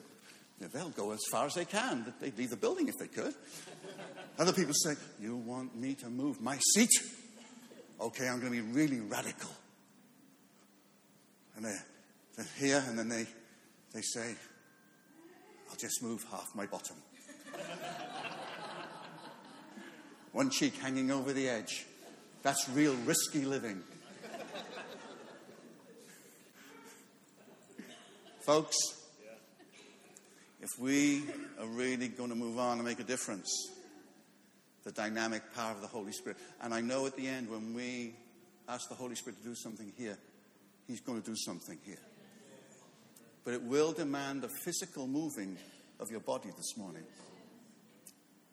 [0.72, 2.14] they'll go as far as they can.
[2.22, 3.34] They'd leave the building if they could.
[4.38, 6.92] Other people say, You want me to move my seat?
[8.00, 9.52] Okay, I'm going to be really radical.
[11.56, 11.86] And they're,
[12.38, 13.28] they're here, and then they,
[13.94, 14.36] they say,
[15.70, 16.96] I'll just move half my bottom.
[20.32, 21.86] One cheek hanging over the edge.
[22.42, 23.84] That's real risky living.
[28.42, 28.76] Folks,
[30.62, 31.24] if we
[31.60, 33.50] are really going to move on and make a difference,
[34.84, 36.38] the dynamic power of the Holy Spirit.
[36.62, 38.16] And I know at the end, when we
[38.68, 40.18] ask the Holy Spirit to do something here,
[40.88, 42.00] He's going to do something here.
[43.46, 45.58] But it will demand a physical moving
[46.00, 47.04] of your body this morning.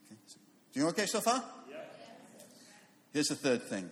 [0.06, 0.20] Okay.
[0.72, 1.42] Do you okay so far?
[3.12, 3.90] Here's the third thing.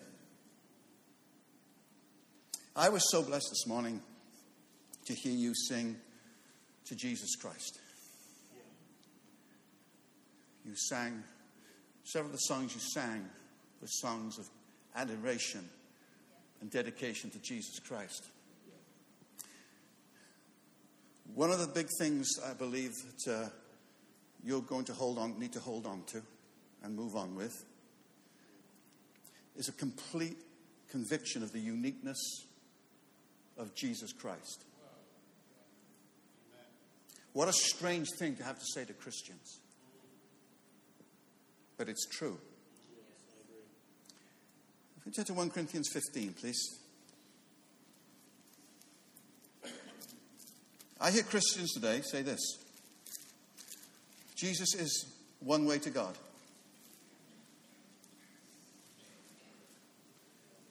[2.74, 4.02] I was so blessed this morning
[5.06, 5.96] to hear you sing
[6.86, 7.80] to Jesus Christ.
[10.64, 11.22] You sang
[12.06, 13.28] Several of the songs you sang
[13.80, 14.46] were songs of
[14.94, 15.68] adoration
[16.60, 18.28] and dedication to Jesus Christ.
[21.34, 23.48] One of the big things I believe that uh,
[24.44, 26.22] you're going to hold on, need to hold on to
[26.84, 27.64] and move on with
[29.56, 30.38] is a complete
[30.90, 32.46] conviction of the uniqueness
[33.58, 34.64] of Jesus Christ.
[37.32, 39.60] What a strange thing to have to say to Christians
[41.76, 42.38] but it's true.
[44.98, 46.78] If we turn to 1 Corinthians 15, please.
[51.00, 52.40] I hear Christians today say this
[54.34, 55.06] Jesus is
[55.40, 56.16] one way to God.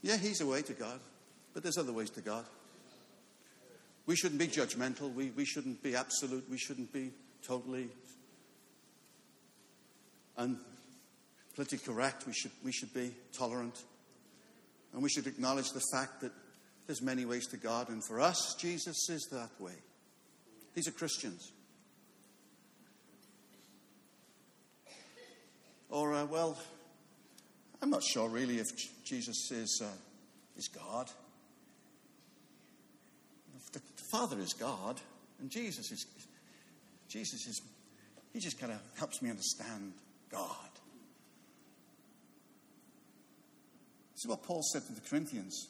[0.05, 0.99] Yeah, he's a way to God,
[1.55, 2.45] but there's other ways to God.
[4.05, 5.11] We shouldn't be judgmental.
[5.11, 6.45] We, we shouldn't be absolute.
[6.47, 7.09] We shouldn't be
[7.43, 7.89] totally
[10.37, 10.57] and
[11.55, 12.27] politically correct.
[12.27, 13.81] We should, we should be tolerant.
[14.93, 16.33] And we should acknowledge the fact that
[16.85, 17.89] there's many ways to God.
[17.89, 19.73] And for us, Jesus is that way.
[20.75, 21.51] These are Christians.
[25.89, 26.59] Or, uh, well,
[27.81, 28.67] I'm not sure really if
[29.05, 29.87] Jesus is, uh,
[30.57, 31.09] is God.
[33.71, 34.99] The Father is God,
[35.39, 36.05] and Jesus is,
[37.07, 37.61] Jesus is,
[38.33, 39.93] he just kind of helps me understand
[40.31, 40.69] God.
[44.13, 45.67] This is what Paul said to the Corinthians.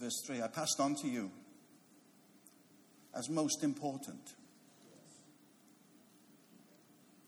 [0.00, 1.30] Verse 3 I passed on to you
[3.14, 4.34] as most important.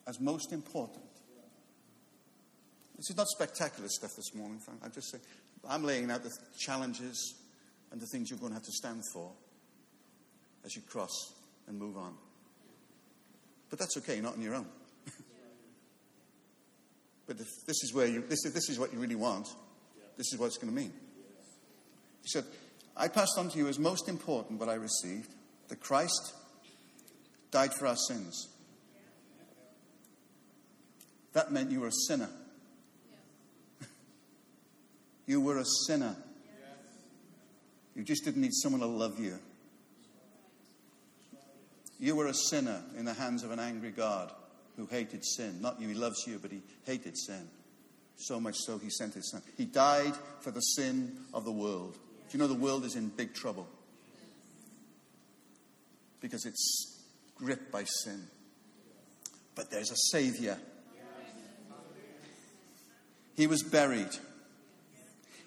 [0.07, 1.12] As most important.
[3.03, 4.79] This is not spectacular stuff this morning, Frank.
[4.85, 5.19] I just say
[5.69, 7.35] I'm laying out the challenges
[7.91, 9.33] and the things you're going to have to stand for
[10.65, 11.33] as you cross
[11.67, 12.15] and move on.
[13.71, 14.67] But that's okay, you're not on your own.
[17.27, 19.49] but if this is where you this is, this is what you really want,
[20.17, 20.93] this is what it's going to mean.
[22.23, 22.45] He said,
[22.97, 25.35] I passed on to you as most important what I received
[25.67, 26.35] that Christ
[27.51, 28.49] died for our sins.
[31.33, 32.29] That meant you were a sinner.
[35.33, 36.15] You were a sinner.
[37.97, 39.39] You just didn't need someone to love you.
[41.99, 44.31] You were a sinner in the hands of an angry God
[44.77, 45.63] who hated sin.
[45.63, 47.49] Not you, he loves you, but he hated sin.
[48.17, 49.41] So much so, he sent his son.
[49.57, 51.95] He died for the sin of the world.
[51.95, 53.67] Do you know the world is in big trouble?
[56.21, 57.01] Because it's
[57.37, 58.23] gripped by sin.
[59.55, 60.59] But there's a Savior.
[63.35, 64.15] He was buried.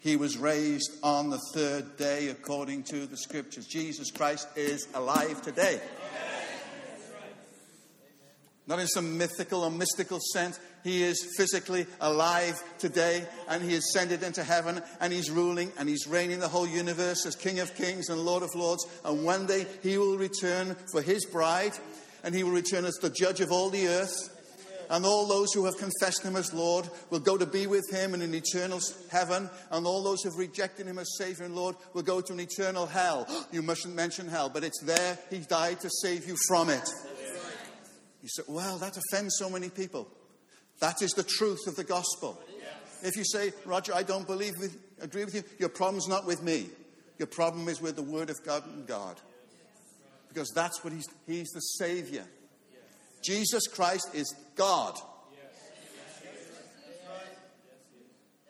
[0.06, 3.66] He was raised on the third day according to the scriptures.
[3.66, 5.80] Jesus Christ is alive today.
[8.68, 10.60] Not in some mythical or mystical sense.
[10.84, 16.06] He is physically alive today and he ascended into heaven and he's ruling and he's
[16.06, 18.86] reigning the whole universe as King of Kings and Lord of Lords.
[19.04, 21.72] And one day he will return for his bride
[22.22, 24.35] and he will return as the judge of all the earth.
[24.90, 28.14] And all those who have confessed him as Lord will go to be with him
[28.14, 29.50] in an eternal heaven.
[29.70, 32.40] And all those who have rejected him as Savior and Lord will go to an
[32.40, 33.26] eternal hell.
[33.52, 35.18] You mustn't mention hell, but it's there.
[35.30, 36.86] He died to save you from it.
[38.22, 40.08] You say, well, that offends so many people.
[40.80, 42.38] That is the truth of the gospel.
[43.02, 46.42] If you say, Roger, I don't believe with, agree with you, your problem's not with
[46.42, 46.66] me.
[47.18, 49.16] Your problem is with the Word of God and God.
[50.28, 52.24] Because that's what He's, He's the Savior.
[53.22, 54.98] Jesus Christ is God.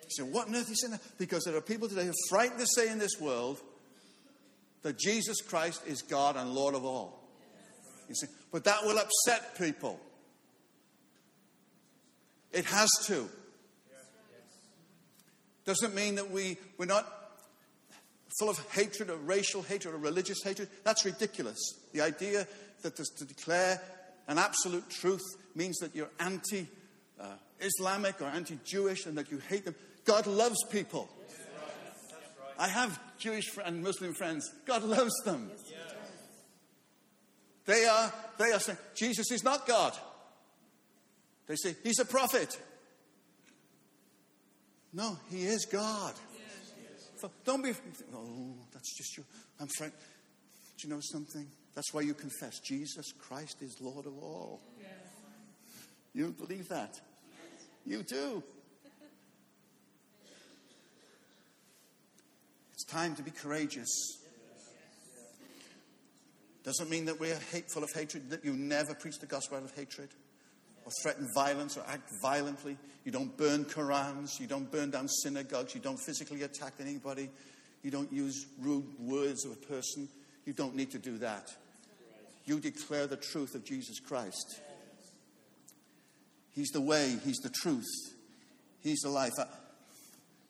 [0.02, 1.00] You say, what on earth is in that?
[1.18, 3.61] Because there are people today who are frightened to say in this world
[4.83, 7.29] that Jesus Christ is God and Lord of all.
[8.09, 9.98] You see, but that will upset people.
[12.52, 13.29] It has to.
[15.64, 17.12] Doesn't mean that we, we're not
[18.38, 20.68] full of hatred or racial hatred or religious hatred.
[20.85, 21.59] That's ridiculous.
[21.92, 22.46] The idea
[22.83, 23.81] that to declare
[24.28, 25.22] an absolute truth
[25.54, 26.68] means that you're anti
[27.60, 29.74] Islamic or anti Jewish and that you hate them.
[30.04, 31.08] God loves people.
[32.58, 34.50] I have Jewish and Muslim friends.
[34.66, 35.50] God loves them.
[37.66, 39.92] They are, they are saying, Jesus is not God.
[41.48, 42.58] They say, He's a prophet.
[44.92, 46.14] No, He is God.
[47.16, 47.72] So don't be,
[48.14, 49.24] oh, that's just you.
[49.58, 49.92] I'm friend.
[50.78, 51.46] Do you know something?
[51.76, 54.62] That's why you confess Jesus Christ is Lord of all.
[56.14, 56.98] You believe that?
[57.84, 58.42] You do.
[62.72, 63.90] It's time to be courageous.
[66.64, 69.74] Doesn't mean that we're hateful of hatred, that you never preach the gospel out of
[69.77, 70.08] hatred
[70.87, 72.79] or threaten violence or act violently.
[73.04, 74.40] You don't burn Korans.
[74.40, 75.74] You don't burn down synagogues.
[75.74, 77.29] You don't physically attack anybody.
[77.83, 80.08] You don't use rude words of a person.
[80.46, 81.54] You don't need to do that.
[82.47, 84.61] You declare the truth of Jesus Christ.
[86.53, 87.85] He's the way, He's the truth,
[88.83, 89.33] He's the life.
[89.38, 89.47] I,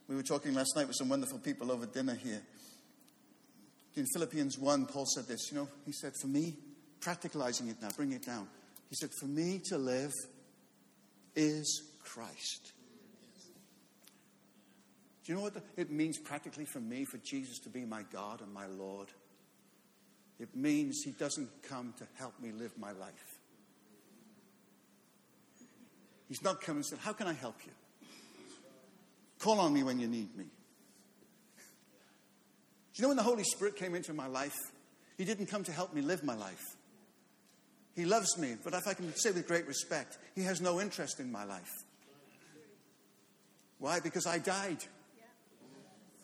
[0.09, 2.43] we were talking last night with some wonderful people over dinner here.
[3.97, 6.55] In Philippians 1, Paul said this, you know, he said, for me,
[7.01, 8.47] practicalizing it now, bring it down.
[8.91, 10.13] He said, for me to live
[11.35, 12.73] is Christ.
[15.25, 18.43] Do you know what it means practically for me, for Jesus to be my God
[18.43, 19.09] and my Lord?
[20.39, 23.39] It means he doesn't come to help me live my life.
[26.29, 27.73] He's not come and said, How can I help you?
[29.39, 30.45] Call on me when you need me.
[30.45, 30.51] Do
[32.95, 34.57] you know when the Holy Spirit came into my life?
[35.19, 36.63] He didn't come to help me live my life.
[37.95, 41.21] He loves me, but if I can say with great respect, He has no interest
[41.21, 41.73] in my life.
[43.79, 44.01] Why?
[44.01, 44.85] Because I died.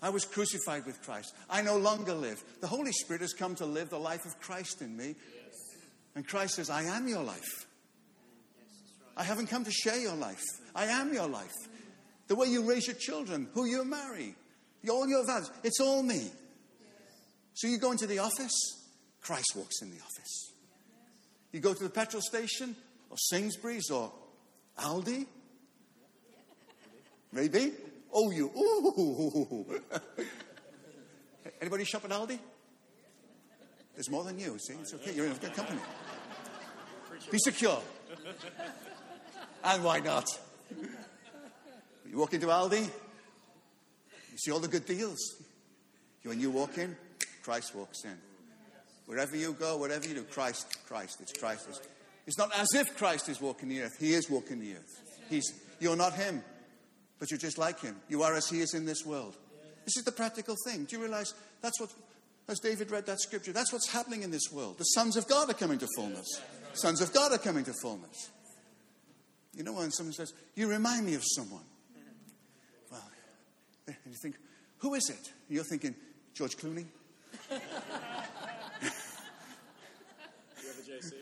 [0.03, 1.33] I was crucified with Christ.
[1.49, 2.43] I no longer live.
[2.61, 5.15] The Holy Spirit has come to live the life of Christ in me.
[6.17, 7.67] And Christ says, I am your life.
[9.17, 10.43] I haven't come to share your life.
[10.75, 11.53] I am your life.
[12.27, 14.35] The way you raise your children, who you marry,
[14.91, 16.31] all your values, it's all me.
[17.55, 18.53] So you go into the office,
[19.21, 20.53] Christ walks in the office.
[21.53, 22.75] You go to the petrol station,
[23.11, 24.11] or Sainsbury's, or
[24.79, 25.27] Aldi,
[27.31, 27.73] maybe.
[28.13, 29.81] Oh, you, ooh.
[31.61, 32.39] Anybody shop at Aldi?
[33.95, 34.75] There's more than you, see?
[34.75, 35.81] It's okay, you're in good company.
[37.31, 37.81] Be secure.
[39.65, 40.27] And why not?
[42.11, 45.19] You walk into Aldi, you see all the good deals.
[46.25, 46.97] When you walk in,
[47.43, 48.17] Christ walks in.
[49.07, 51.69] Wherever you go, whatever you do, Christ, Christ, it's Christ.
[52.27, 53.97] It's not as if Christ is walking the earth.
[53.99, 55.03] He is walking the earth.
[55.29, 55.45] He's,
[55.81, 56.43] you're not him,
[57.23, 57.95] but you're just like him.
[58.09, 59.37] You are as he is in this world.
[59.85, 60.87] This is the practical thing.
[60.87, 61.89] Do you realize that's what,
[62.49, 64.77] as David read that scripture, that's what's happening in this world.
[64.79, 66.27] The sons of God are coming to fullness.
[66.73, 68.29] Sons of God are coming to fullness.
[69.55, 71.63] You know when someone says, You remind me of someone.
[72.91, 73.09] Well,
[73.87, 74.35] and you think,
[74.79, 75.33] Who is it?
[75.49, 75.95] You're thinking,
[76.35, 76.87] George Clooney?
[80.61, 81.13] You have a JC?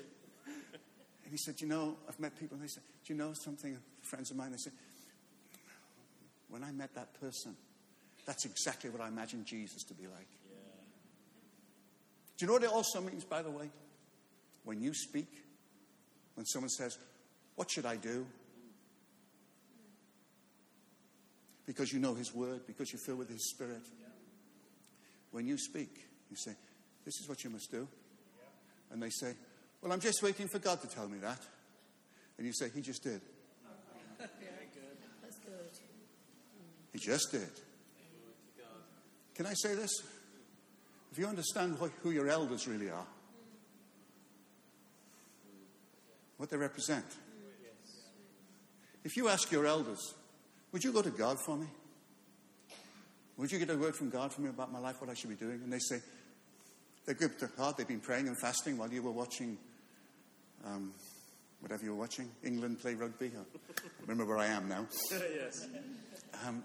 [0.47, 3.77] And he said, You know, I've met people, and they said, Do you know something?
[4.01, 4.73] Friends of mine, they said,
[6.51, 7.57] When I met that person,
[8.27, 10.29] that's exactly what I imagined Jesus to be like.
[12.37, 13.69] Do you know what it also means, by the way?
[14.65, 15.29] When you speak,
[16.35, 16.99] when someone says,
[17.55, 18.27] What should I do?
[21.67, 23.83] Because you know His Word, because you're filled with His Spirit.
[25.31, 25.95] When you speak,
[26.31, 26.53] you say,
[27.05, 27.87] This is what you must do.
[28.91, 29.35] And they say,
[29.83, 31.41] Well, I'm just waiting for God to tell me that.
[32.39, 33.21] And you say, He just did.
[36.93, 37.51] He just did.
[39.34, 39.91] Can I say this?
[41.12, 43.07] If you understand who your elders really are,
[46.36, 47.05] what they represent.
[49.05, 50.14] If you ask your elders,
[50.72, 51.66] would you go to God for me?
[53.36, 55.30] Would you get a word from God for me about my life, what I should
[55.30, 55.61] be doing?
[55.64, 56.01] And they say,
[57.07, 57.76] they're good to heart.
[57.76, 59.57] They've been praying and fasting while you were watching,
[60.66, 60.93] um,
[61.61, 63.32] whatever you were watching, England play rugby.
[63.36, 64.86] I remember where I am now.
[65.11, 65.66] yes.
[66.47, 66.62] Um,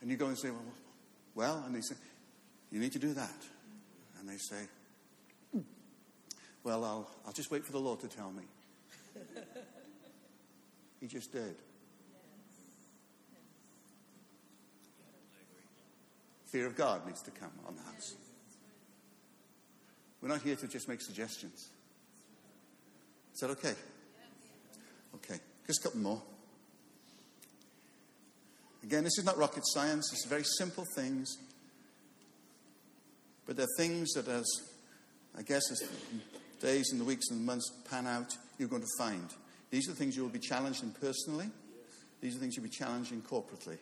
[0.00, 0.62] and you go and say, well,
[1.34, 1.94] well, and they say,
[2.70, 3.44] you need to do that.
[4.18, 4.66] And they say,
[5.52, 5.60] "Hmm.
[6.64, 8.42] well, I'll, I'll just wait for the Lord to tell me.
[11.00, 11.54] he just did.
[16.46, 18.14] Fear of God needs to come on house.
[20.22, 21.68] We're not here to just make suggestions.
[23.34, 23.74] Is that okay?
[25.16, 26.22] Okay, just a couple more.
[28.86, 31.36] Again, this is not rocket science, it's very simple things.
[33.44, 34.46] But they're things that, as
[35.36, 35.86] I guess, as the
[36.64, 39.28] days and the weeks and the months pan out, you're going to find.
[39.70, 41.50] These are things you will be challenged in personally,
[42.20, 43.78] these are things you'll be challenged in corporately.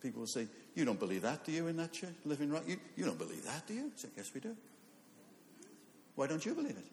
[0.00, 0.46] People will say,
[0.76, 2.14] You don't believe that, do you, in that church?
[2.24, 2.62] Living right?
[2.68, 3.90] You, you don't believe that, do you?
[3.96, 4.56] I say, Yes, we do.
[6.14, 6.86] Why don't you believe it?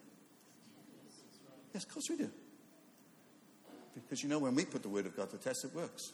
[1.72, 2.30] Yes, of course we do.
[4.02, 6.12] Because you know, when we put the word of God to test, it works.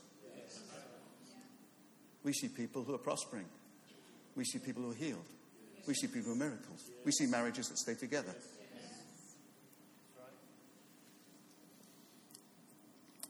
[2.24, 3.46] We see people who are prospering.
[4.36, 5.24] We see people who are healed.
[5.86, 6.88] We see people who are miracles.
[7.04, 8.34] We see marriages that stay together.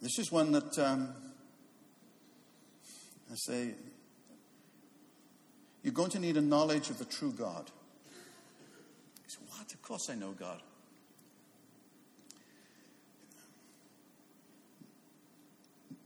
[0.03, 1.09] This is one that um,
[3.31, 3.71] I say
[5.83, 7.71] you're going to need a knowledge of the true God.
[9.25, 9.73] He said, What?
[9.73, 10.61] Of course I know God.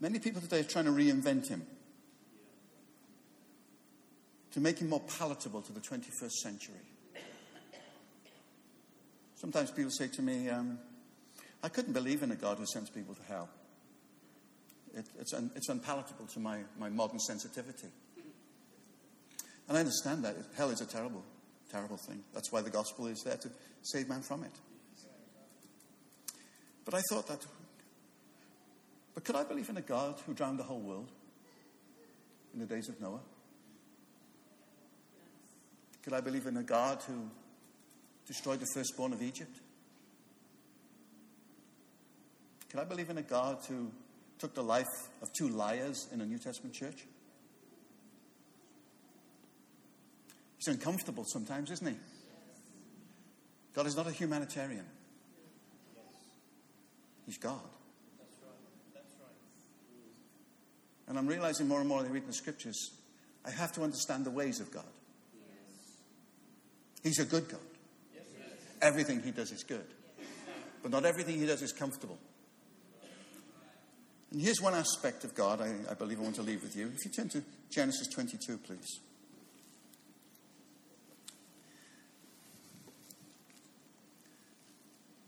[0.01, 1.67] Many people today are trying to reinvent him
[4.53, 6.75] to make him more palatable to the 21st century.
[9.35, 10.79] Sometimes people say to me, um,
[11.63, 13.49] I couldn't believe in a God who sends people to hell.
[14.95, 17.89] It, it's, un, it's unpalatable to my, my modern sensitivity.
[19.69, 20.37] And I understand that.
[20.57, 21.23] Hell is a terrible,
[21.71, 22.23] terrible thing.
[22.33, 23.51] That's why the gospel is there to
[23.83, 24.53] save man from it.
[26.85, 27.45] But I thought that
[29.17, 31.11] but could I believe in a God who drowned the whole world
[32.53, 33.23] in the days of Noah?
[36.03, 37.31] Could I believe in a God who
[38.27, 39.59] destroyed the firstborn of Egypt?
[42.69, 43.91] Could I believe in a God who
[44.39, 44.85] took the life
[45.23, 47.07] of two liars in a New Testament church?
[50.59, 51.97] He's uncomfortable sometimes, isn't he?
[53.73, 54.85] God is not a humanitarian,
[57.25, 57.76] He's God.
[61.09, 62.91] And I'm realizing more and more as I read the scriptures,
[63.45, 64.85] I have to understand the ways of God.
[67.03, 67.61] He's a good God.
[68.83, 69.87] Everything He does is good.
[70.83, 72.19] But not everything He does is comfortable.
[74.33, 76.91] And here's one aspect of God I, I believe I want to leave with you.
[76.95, 79.01] If you turn to Genesis 22, please.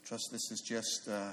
[0.04, 1.32] Trust this is just uh,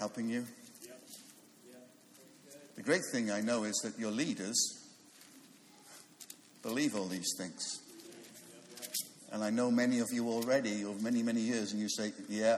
[0.00, 0.46] helping you.
[2.74, 4.56] The great thing I know is that your leaders
[6.62, 7.78] believe all these things.
[9.30, 12.56] And I know many of you already, over many, many years, and you say, yeah,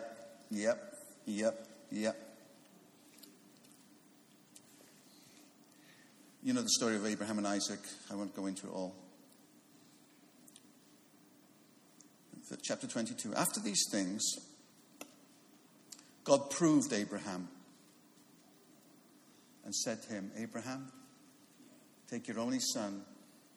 [0.53, 0.95] yep,
[1.27, 2.17] yep, yep.
[6.45, 7.81] You know the story of Abraham and Isaac.
[8.11, 8.95] I won't go into it all.
[12.63, 13.35] Chapter 22.
[13.35, 14.23] After these things,
[16.25, 17.49] God proved Abraham
[19.65, 20.91] and said to him, Abraham,
[22.09, 23.03] take your only son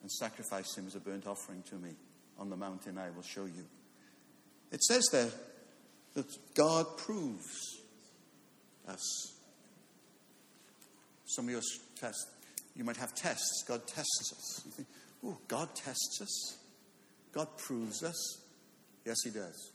[0.01, 1.91] and sacrifice him as a burnt offering to me
[2.37, 3.65] on the mountain I will show you.
[4.71, 5.29] It says there
[6.15, 7.81] that God proves
[8.87, 9.33] us.
[11.25, 11.61] Some of your
[11.99, 12.27] tests,
[12.75, 13.63] you might have tests.
[13.67, 14.65] God tests us.
[14.65, 14.87] You think,
[15.25, 16.57] oh, God tests us?
[17.31, 18.41] God proves us?
[19.05, 19.71] Yes, He does.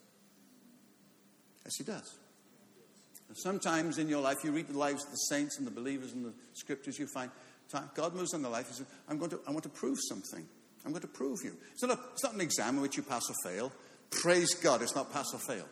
[1.65, 2.19] Yes, He does.
[3.31, 6.13] And sometimes in your life, you read the lives of the saints and the believers
[6.13, 7.31] in the scriptures, you find
[7.95, 8.67] God moves in the life.
[8.67, 10.45] He says, I'm going to, I want to prove something.
[10.85, 11.57] I'm going to prove you.
[11.73, 13.71] It's not, a, it's not an exam in which you pass or fail.
[14.11, 15.65] Praise God, it's not pass or fail.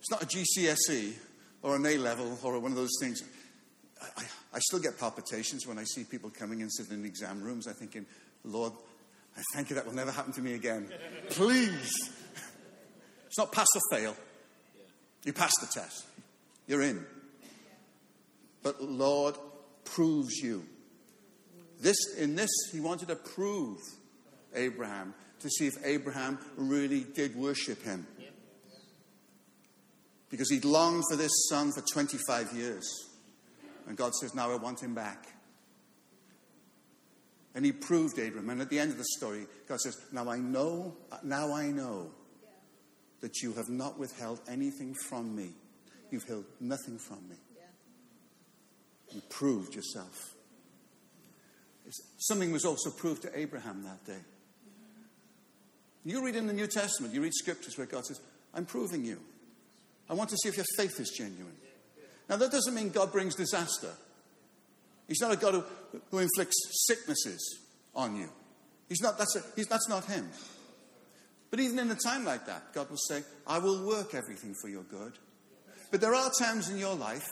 [0.00, 1.14] It's not a GCSE
[1.62, 3.22] or an A level or one of those things.
[4.02, 4.24] I, I,
[4.56, 7.66] I still get palpitations when I see people coming and sitting in exam rooms.
[7.66, 8.04] I'm thinking,
[8.44, 8.74] Lord,
[9.34, 10.92] I thank you that will never happen to me again.
[11.30, 11.94] Please.
[13.26, 14.16] It's not pass or fail.
[15.24, 16.06] You pass the test,
[16.66, 17.04] you're in.
[18.62, 19.36] But Lord
[19.84, 20.64] proves you.
[21.80, 23.78] This, in this, he wanted to prove
[24.54, 28.06] Abraham to see if Abraham really did worship him.
[30.30, 32.84] Because he'd longed for this son for 25 years.
[33.86, 35.26] And God says, Now I want him back.
[37.54, 38.50] And he proved Abraham.
[38.50, 42.10] And at the end of the story, God says, Now I know, now I know
[43.20, 45.50] that you have not withheld anything from me.
[46.14, 47.34] You've held nothing from me.
[49.12, 50.36] You proved yourself.
[52.18, 54.20] Something was also proved to Abraham that day.
[56.04, 58.20] You read in the New Testament, you read scriptures where God says,
[58.54, 59.18] I'm proving you.
[60.08, 61.56] I want to see if your faith is genuine.
[62.28, 63.90] Now, that doesn't mean God brings disaster.
[65.08, 65.64] He's not a God who,
[66.12, 67.58] who inflicts sicknesses
[67.92, 68.28] on you.
[68.88, 70.28] He's not, that's, a, he's, that's not Him.
[71.50, 74.68] But even in a time like that, God will say, I will work everything for
[74.68, 75.18] your good.
[75.94, 77.24] But there are times in your life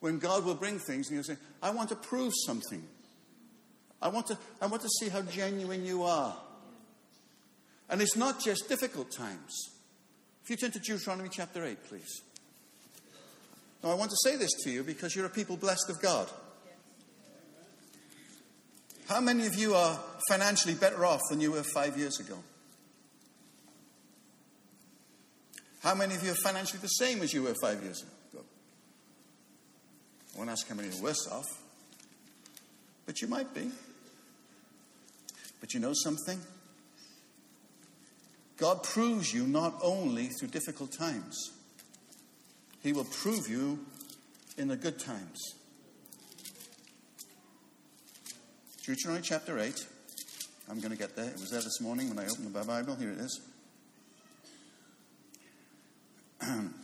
[0.00, 2.82] when God will bring things and you'll say, I want to prove something.
[4.02, 6.36] I want to, I want to see how genuine you are.
[7.88, 9.70] And it's not just difficult times.
[10.44, 12.20] If you turn to Deuteronomy chapter 8, please.
[13.82, 16.28] Now, I want to say this to you because you're a people blessed of God.
[19.08, 19.98] How many of you are
[20.28, 22.36] financially better off than you were five years ago?
[25.82, 28.44] How many of you are financially the same as you were five years ago?
[30.34, 31.46] I won't ask how many are worse off,
[33.04, 33.70] but you might be.
[35.60, 36.40] But you know something?
[38.58, 41.50] God proves you not only through difficult times,
[42.80, 43.84] He will prove you
[44.56, 45.54] in the good times.
[48.86, 49.86] Deuteronomy chapter 8.
[50.70, 51.28] I'm going to get there.
[51.28, 52.94] It was there this morning when I opened the Bible.
[52.94, 53.40] Here it is.
[56.42, 56.74] Um,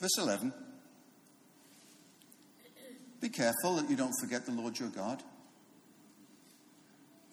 [0.00, 0.52] verse 11.
[3.20, 5.22] Be careful that you don't forget the Lord your God.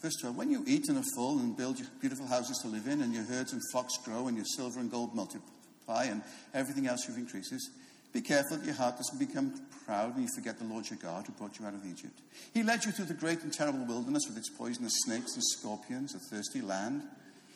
[0.01, 3.01] Verse 12 When you eat and are full and build beautiful houses to live in,
[3.01, 6.21] and your herds and flocks grow, and your silver and gold multiply, and
[6.53, 7.69] everything else you've increases,
[8.17, 9.53] be careful that your heart doesn't become
[9.85, 12.19] proud and you forget the Lord your God who brought you out of Egypt.
[12.51, 16.15] He led you through the great and terrible wilderness with its poisonous snakes and scorpions,
[16.15, 17.03] a thirsty land.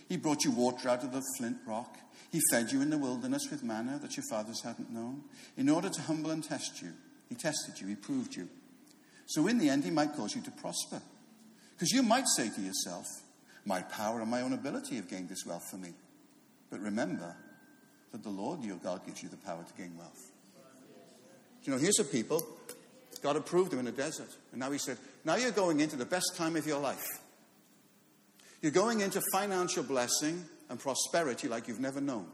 [0.08, 1.98] He brought you water out of the flint rock.
[2.32, 5.24] He fed you in the wilderness with manna that your fathers hadn't known,
[5.58, 6.90] in order to humble and test you.
[7.28, 8.48] He tested you, he proved you.
[9.26, 11.02] So in the end, he might cause you to prosper.
[11.74, 13.08] Because you might say to yourself,
[13.66, 15.94] My power and my own ability have gained this wealth for me.
[16.70, 17.36] But remember
[18.12, 20.31] that the Lord your God gives you the power to gain wealth.
[21.64, 22.46] You know, here's a people,
[23.22, 24.30] God approved them in the desert.
[24.52, 27.06] And now he said, now you're going into the best time of your life.
[28.62, 32.28] You're going into financial blessing and prosperity like you've never known.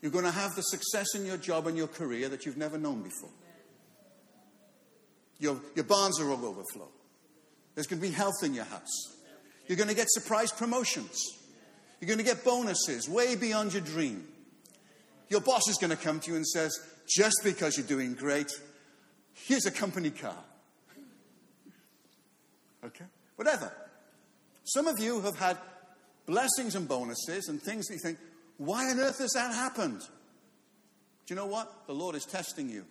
[0.00, 2.76] You're going to have the success in your job and your career that you've never
[2.76, 3.30] known before.
[5.38, 6.88] Your, your barns are all overflow.
[7.74, 9.16] There's going to be health in your house.
[9.66, 11.18] You're going to get surprise promotions.
[12.00, 14.26] You're going to get bonuses way beyond your dream.
[15.28, 18.50] Your boss is going to come to you and says, just because you're doing great,
[19.32, 20.36] here's a company car.
[22.84, 23.04] Okay?
[23.36, 23.72] Whatever.
[24.64, 25.58] Some of you have had
[26.26, 28.18] blessings and bonuses and things that you think,
[28.56, 30.00] why on earth has that happened?
[30.00, 31.86] Do you know what?
[31.86, 32.84] The Lord is testing you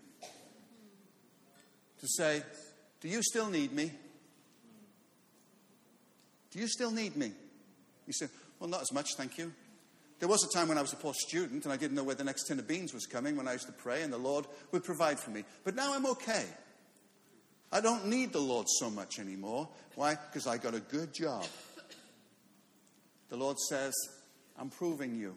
[2.00, 2.44] to say,
[3.00, 3.92] Do you still need me?
[6.52, 7.32] Do you still need me?
[8.08, 8.28] You say,
[8.60, 9.54] Well, not as much, thank you.
[10.24, 12.16] There was a time when I was a poor student and I didn't know where
[12.16, 14.46] the next tin of beans was coming when I used to pray, and the Lord
[14.72, 15.44] would provide for me.
[15.66, 16.46] But now I'm okay.
[17.74, 19.68] I don't need the Lord so much anymore.
[19.96, 20.16] Why?
[20.16, 21.46] Because I got a good job.
[23.28, 23.94] The Lord says,
[24.58, 25.36] I'm proving you.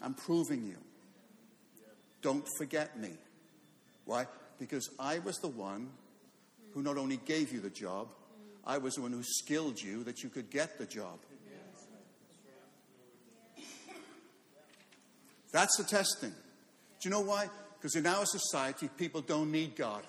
[0.00, 0.78] I'm proving you.
[2.22, 3.10] Don't forget me.
[4.06, 4.28] Why?
[4.58, 5.90] Because I was the one
[6.72, 8.08] who not only gave you the job,
[8.66, 11.18] I was the one who skilled you that you could get the job.
[15.54, 16.30] That's the testing.
[16.30, 17.48] Do you know why?
[17.78, 20.02] Because in our society, people don't need God.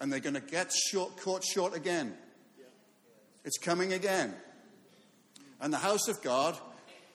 [0.00, 2.14] And they're going to get short, caught short again.
[3.44, 4.34] It's coming again.
[5.60, 6.56] And the house of God,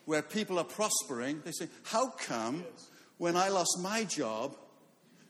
[0.06, 2.64] where people are prospering, they say, How come
[3.18, 4.56] when I lost my job,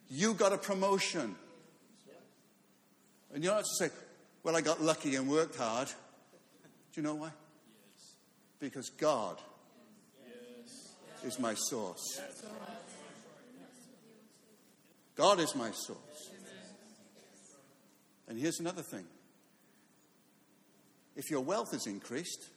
[0.10, 1.38] you got a promotion?
[3.34, 3.90] And you don't have to say,
[4.44, 5.88] Well, I got lucky and worked hard.
[5.88, 7.30] Do you know why?
[8.60, 9.38] Because God
[11.26, 12.22] is my source.
[15.16, 16.32] God is my source.
[18.28, 19.06] And here's another thing
[21.16, 22.50] if your wealth has increased,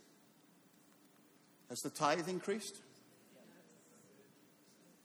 [1.68, 2.76] has the tithe increased?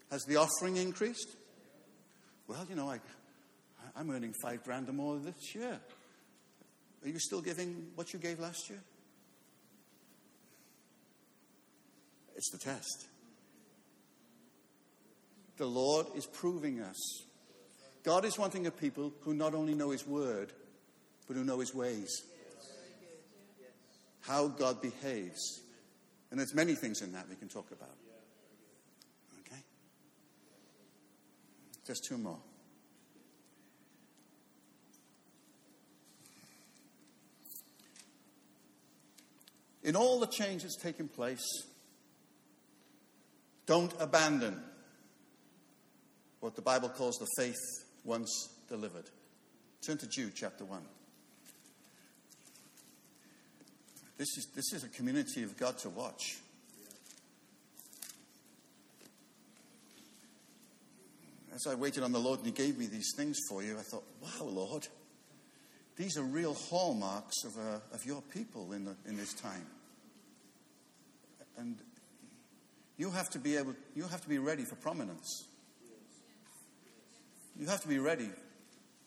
[0.09, 1.29] Has the offering increased?
[2.47, 2.99] Well, you know, I,
[3.95, 5.79] I'm earning five grand or more this year.
[7.03, 8.79] Are you still giving what you gave last year?
[12.35, 13.07] It's the test.
[15.57, 17.23] The Lord is proving us.
[18.03, 20.51] God is wanting a people who not only know His word,
[21.27, 22.23] but who know His ways.
[24.21, 25.61] How God behaves.
[26.31, 27.95] And there's many things in that we can talk about.
[29.41, 29.61] Okay?
[31.85, 32.39] Just two more.
[39.83, 41.45] In all the changes taking place,
[43.65, 44.61] don't abandon
[46.43, 47.55] what the Bible calls the faith
[48.03, 49.05] once delivered.
[49.81, 50.81] Turn to Jude chapter 1.
[54.17, 56.35] This is, this is a community of God to watch.
[61.55, 63.81] As I waited on the Lord and He gave me these things for you, I
[63.81, 64.85] thought, wow, Lord,
[65.95, 69.65] these are real hallmarks of, uh, of your people in, the, in this time.
[71.57, 71.77] And
[72.97, 75.45] you have to be able, you have to be ready for prominence.
[77.59, 78.29] You have to be ready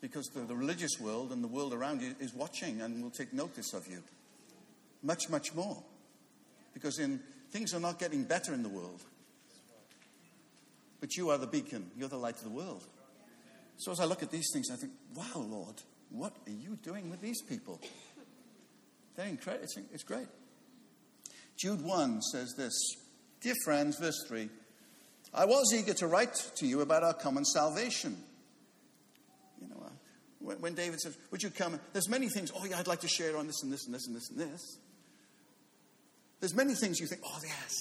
[0.00, 3.32] because the, the religious world and the world around you is watching and will take
[3.32, 4.02] notice of you.
[5.02, 5.82] Much, much more.
[6.74, 7.20] Because in,
[7.50, 9.02] things are not getting better in the world.
[11.00, 12.84] But you are the beacon, you're the light of the world.
[13.78, 15.74] So as I look at these things, I think, wow, Lord,
[16.10, 17.80] what are you doing with these people?
[19.16, 19.64] They're incredible.
[19.64, 20.28] It's, it's great.
[21.56, 22.74] Jude 1 says this
[23.40, 24.48] Dear friends, verse 3
[25.34, 28.16] I was eager to write to you about our common salvation
[30.46, 31.78] when David says, Would you come?
[31.92, 34.06] There's many things, oh, yeah, I'd like to share on this and this and this
[34.06, 34.78] and this and this.
[36.40, 37.72] There's many things you think, Oh, yes.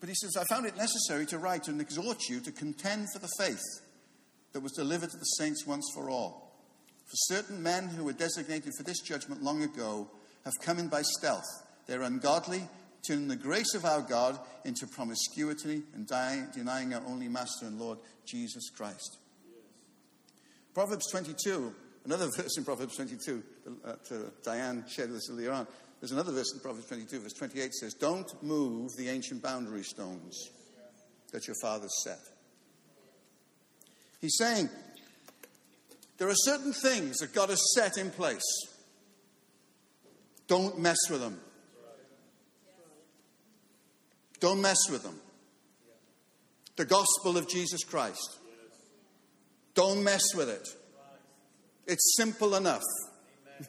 [0.00, 3.18] But he says, I found it necessary to write and exhort you to contend for
[3.18, 3.62] the faith
[4.52, 6.50] that was delivered to the saints once for all.
[7.06, 10.08] For certain men who were designated for this judgment long ago
[10.44, 11.44] have come in by stealth.
[11.86, 12.68] They're ungodly,
[13.06, 17.98] turning the grace of our God into promiscuity and denying our only Master and Lord,
[18.26, 19.18] Jesus Christ.
[20.74, 23.42] Proverbs 22, another verse in Proverbs 22,
[23.84, 25.66] uh, to Diane shared this earlier on.
[26.00, 30.50] There's another verse in Proverbs 22, verse 28 says, Don't move the ancient boundary stones
[31.32, 32.18] that your fathers set.
[34.20, 34.68] He's saying,
[36.20, 38.44] there are certain things that God has set in place.
[40.46, 41.40] Don't mess with them.
[44.38, 45.18] Don't mess with them.
[46.76, 48.36] The gospel of Jesus Christ.
[49.80, 50.68] Don't mess with it.
[51.86, 52.82] It's simple enough.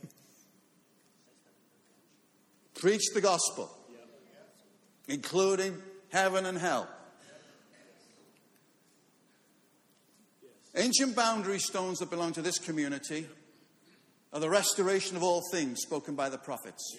[2.75, 3.71] Preach the gospel,
[5.07, 5.81] including
[6.11, 6.89] heaven and hell.
[10.75, 13.25] Ancient boundary stones that belong to this community
[14.33, 16.97] are the restoration of all things spoken by the prophets.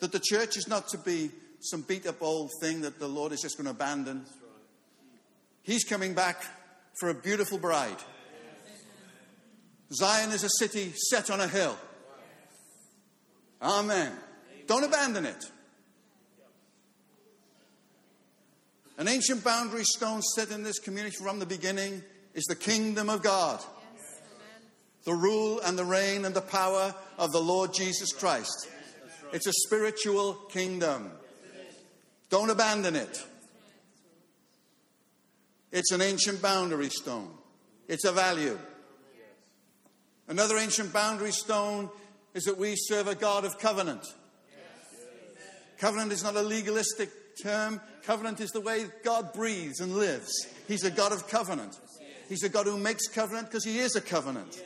[0.00, 3.30] That the church is not to be some beat up old thing that the Lord
[3.30, 4.24] is just going to abandon.
[5.62, 6.42] He's coming back
[6.98, 7.96] for a beautiful bride.
[9.92, 11.76] Zion is a city set on a hill.
[13.60, 14.12] Amen.
[14.66, 15.44] Don't abandon it.
[18.98, 22.02] An ancient boundary stone set in this community from the beginning
[22.34, 23.60] is the kingdom of God.
[25.04, 28.68] The rule and the reign and the power of the Lord Jesus Christ.
[29.32, 31.10] It's a spiritual kingdom.
[32.30, 33.24] Don't abandon it.
[35.72, 37.30] It's an ancient boundary stone.
[37.88, 38.58] It's a value.
[40.28, 41.90] Another ancient boundary stone
[42.34, 44.06] is that we serve a God of covenant.
[45.78, 47.10] Covenant is not a legalistic
[47.42, 47.80] term.
[48.04, 50.46] Covenant is the way God breathes and lives.
[50.68, 51.78] He's a God of covenant.
[52.28, 54.62] He's a God who makes covenant because he is a covenant.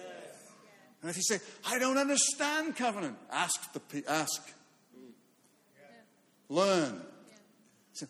[1.00, 4.42] And if you say, I don't understand covenant, ask the ask.
[6.48, 7.00] Learn.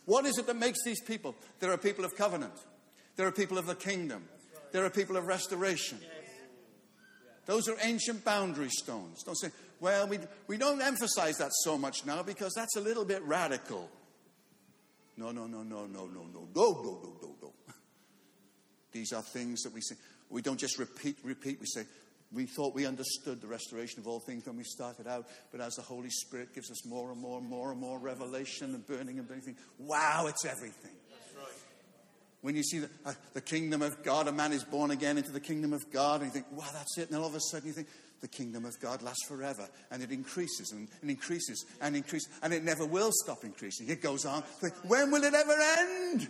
[0.04, 1.34] What is it that makes these people?
[1.60, 2.54] There are people of covenant.
[3.16, 4.24] There are people of the kingdom.
[4.72, 5.98] There are people of restoration.
[7.46, 9.22] Those are ancient boundary stones.
[9.22, 9.50] Don't say,
[9.80, 13.88] well, we, we don't emphasize that so much now because that's a little bit radical.
[15.16, 17.52] No, no, no, no, no, no, no, no, no, no, no, no.
[18.92, 19.94] These are things that we say.
[20.28, 21.60] We don't just repeat, repeat.
[21.60, 21.84] We say,
[22.32, 25.74] we thought we understood the restoration of all things when we started out, but as
[25.74, 29.18] the Holy Spirit gives us more and more and more and more revelation and burning
[29.18, 30.95] and burning, wow, it's everything.
[32.46, 35.32] When you see the, uh, the kingdom of God, a man is born again into
[35.32, 37.08] the kingdom of God, and you think, wow, that's it.
[37.08, 37.88] And then all of a sudden you think,
[38.20, 39.68] the kingdom of God lasts forever.
[39.90, 42.28] And it increases and, and increases and increases.
[42.44, 43.88] And it never will stop increasing.
[43.88, 44.44] It goes on.
[44.84, 46.28] When will it ever end?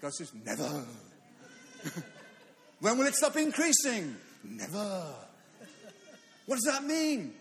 [0.00, 0.84] God says, never.
[2.80, 4.16] when will it stop increasing?
[4.42, 5.06] Never.
[6.46, 7.32] What does that mean?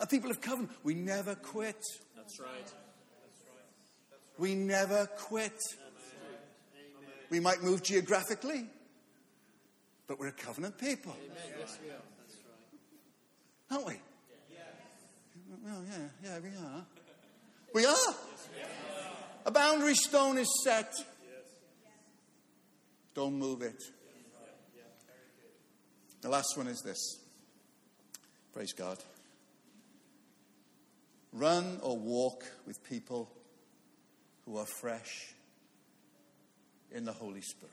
[0.00, 1.80] A people of covenant, we never quit.
[2.16, 2.50] That's right.
[2.64, 2.74] That's
[3.46, 4.40] right.
[4.40, 5.54] We never quit.
[7.30, 8.66] We might move geographically,
[10.06, 11.14] but we're a covenant people.
[11.58, 11.94] Yes, we are.
[12.18, 12.38] That's
[13.70, 13.76] right.
[13.76, 14.00] Aren't we?
[14.50, 14.62] Yes.
[15.64, 16.86] Well, yeah, yeah, we are.
[17.74, 18.14] We are.
[19.44, 20.92] A boundary stone is set.
[20.96, 21.04] Yes.
[23.14, 23.82] Don't move it.
[26.20, 27.20] The last one is this.
[28.52, 28.98] Praise God.
[31.32, 33.30] Run or walk with people
[34.44, 35.34] who are fresh
[36.92, 37.72] in the Holy Spirit.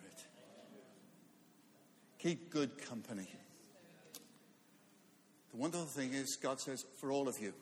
[2.20, 3.28] Keep good company.
[5.52, 7.54] The wonderful thing is, God says, for all of you,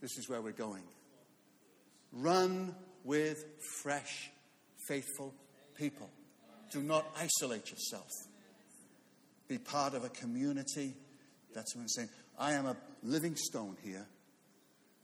[0.00, 0.82] this is where we're going.
[2.12, 2.74] Run
[3.04, 3.44] with
[3.82, 4.30] fresh,
[4.88, 5.32] faithful
[5.76, 6.10] people.
[6.70, 8.10] Do not isolate yourself.
[9.48, 10.94] Be part of a community.
[11.54, 12.08] That's what I'm saying.
[12.38, 14.06] I am a living stone here.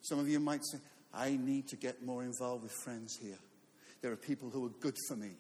[0.03, 0.79] Some of you might say,
[1.15, 3.39] I need to get more involved with friends here.
[4.03, 5.31] There are people who are good for me.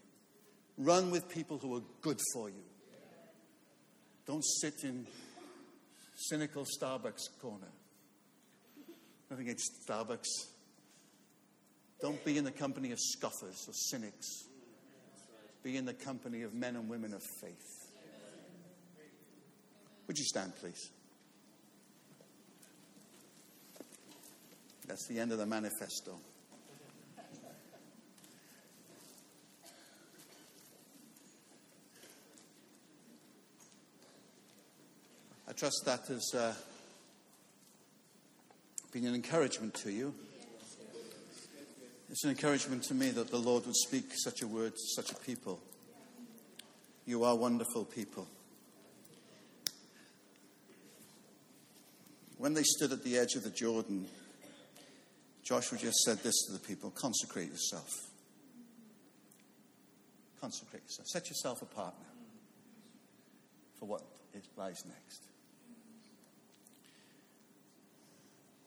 [0.76, 2.62] Run with people who are good for you.
[4.26, 5.06] Don't sit in
[6.14, 7.68] cynical Starbucks corner.
[9.30, 10.28] Nothing against Starbucks.
[12.00, 14.26] Don't be in the company of scoffers or cynics.
[15.62, 17.90] Be in the company of men and women of faith.
[20.06, 20.90] Would you stand, please?
[24.86, 26.18] That's the end of the manifesto.
[35.50, 36.54] I trust that has uh,
[38.92, 40.14] been an encouragement to you.
[42.08, 45.10] It's an encouragement to me that the Lord would speak such a word to such
[45.10, 45.58] a people.
[47.04, 48.28] You are wonderful people.
[52.38, 54.06] When they stood at the edge of the Jordan,
[55.42, 57.90] Joshua just said this to the people consecrate yourself.
[60.40, 61.08] Consecrate yourself.
[61.08, 62.20] Set yourself apart now
[63.80, 64.02] for what
[64.56, 65.29] lies next.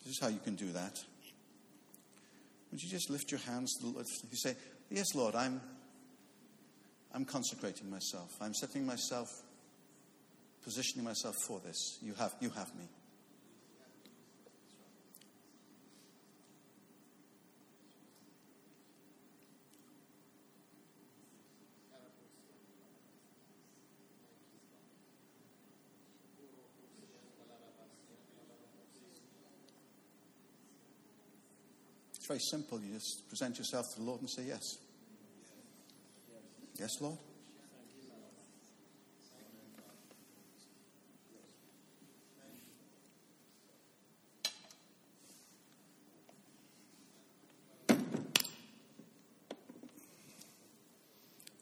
[0.04, 0.99] This is how you can do that.
[2.72, 3.76] Would you just lift your hands?
[3.84, 4.56] You say,
[4.89, 5.62] Yes, Lord, I'm,
[7.14, 8.30] I'm consecrating myself.
[8.41, 9.28] I'm setting myself,
[10.64, 11.97] positioning myself for this.
[12.01, 12.86] You have, you have me.
[32.24, 32.80] It's very simple.
[32.80, 34.78] You just present yourself to the Lord and say yes.
[36.80, 37.18] Yes, Lord?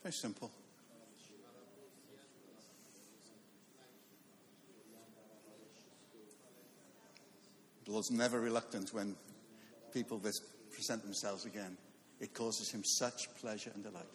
[0.03, 0.51] Very simple.
[7.85, 9.15] The Lord's never reluctant when
[9.93, 10.39] people this
[10.71, 11.77] present themselves again.
[12.19, 14.05] It causes him such pleasure and delight.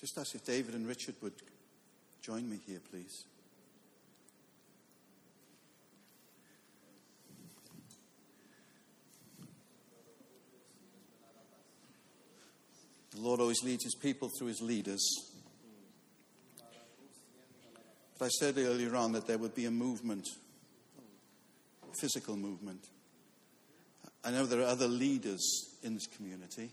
[0.00, 1.34] Just ask if David and Richard would
[2.22, 3.24] join me here, please.
[13.18, 15.04] The Lord always leads his people through his leaders.
[18.16, 20.24] But I said earlier on that there would be a movement,
[21.82, 22.84] a physical movement.
[24.24, 25.42] I know there are other leaders
[25.82, 26.70] in this community.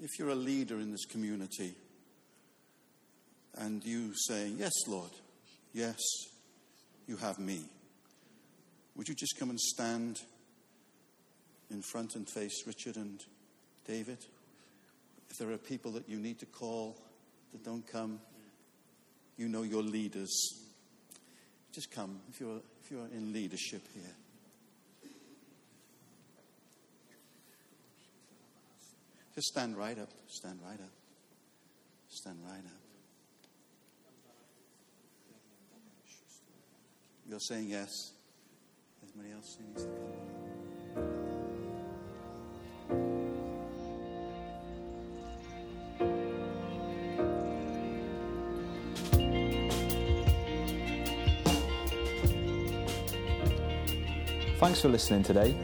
[0.00, 1.74] If you're a leader in this community
[3.56, 5.10] and you say, Yes, Lord,
[5.72, 5.98] yes,
[7.08, 7.64] you have me,
[8.94, 10.20] would you just come and stand
[11.68, 13.20] in front and face Richard and
[13.88, 14.18] David?
[15.30, 16.96] If there are people that you need to call
[17.52, 18.20] that don't come,
[19.36, 20.30] you know your leaders.
[21.72, 24.14] Just come if you're, if you're in leadership here.
[29.34, 30.08] Just stand right up.
[30.28, 30.92] Stand right up.
[32.08, 32.86] Stand right up.
[37.28, 38.12] You're saying yes.
[39.02, 40.55] Anybody else?
[54.58, 55.54] Thanks for listening today.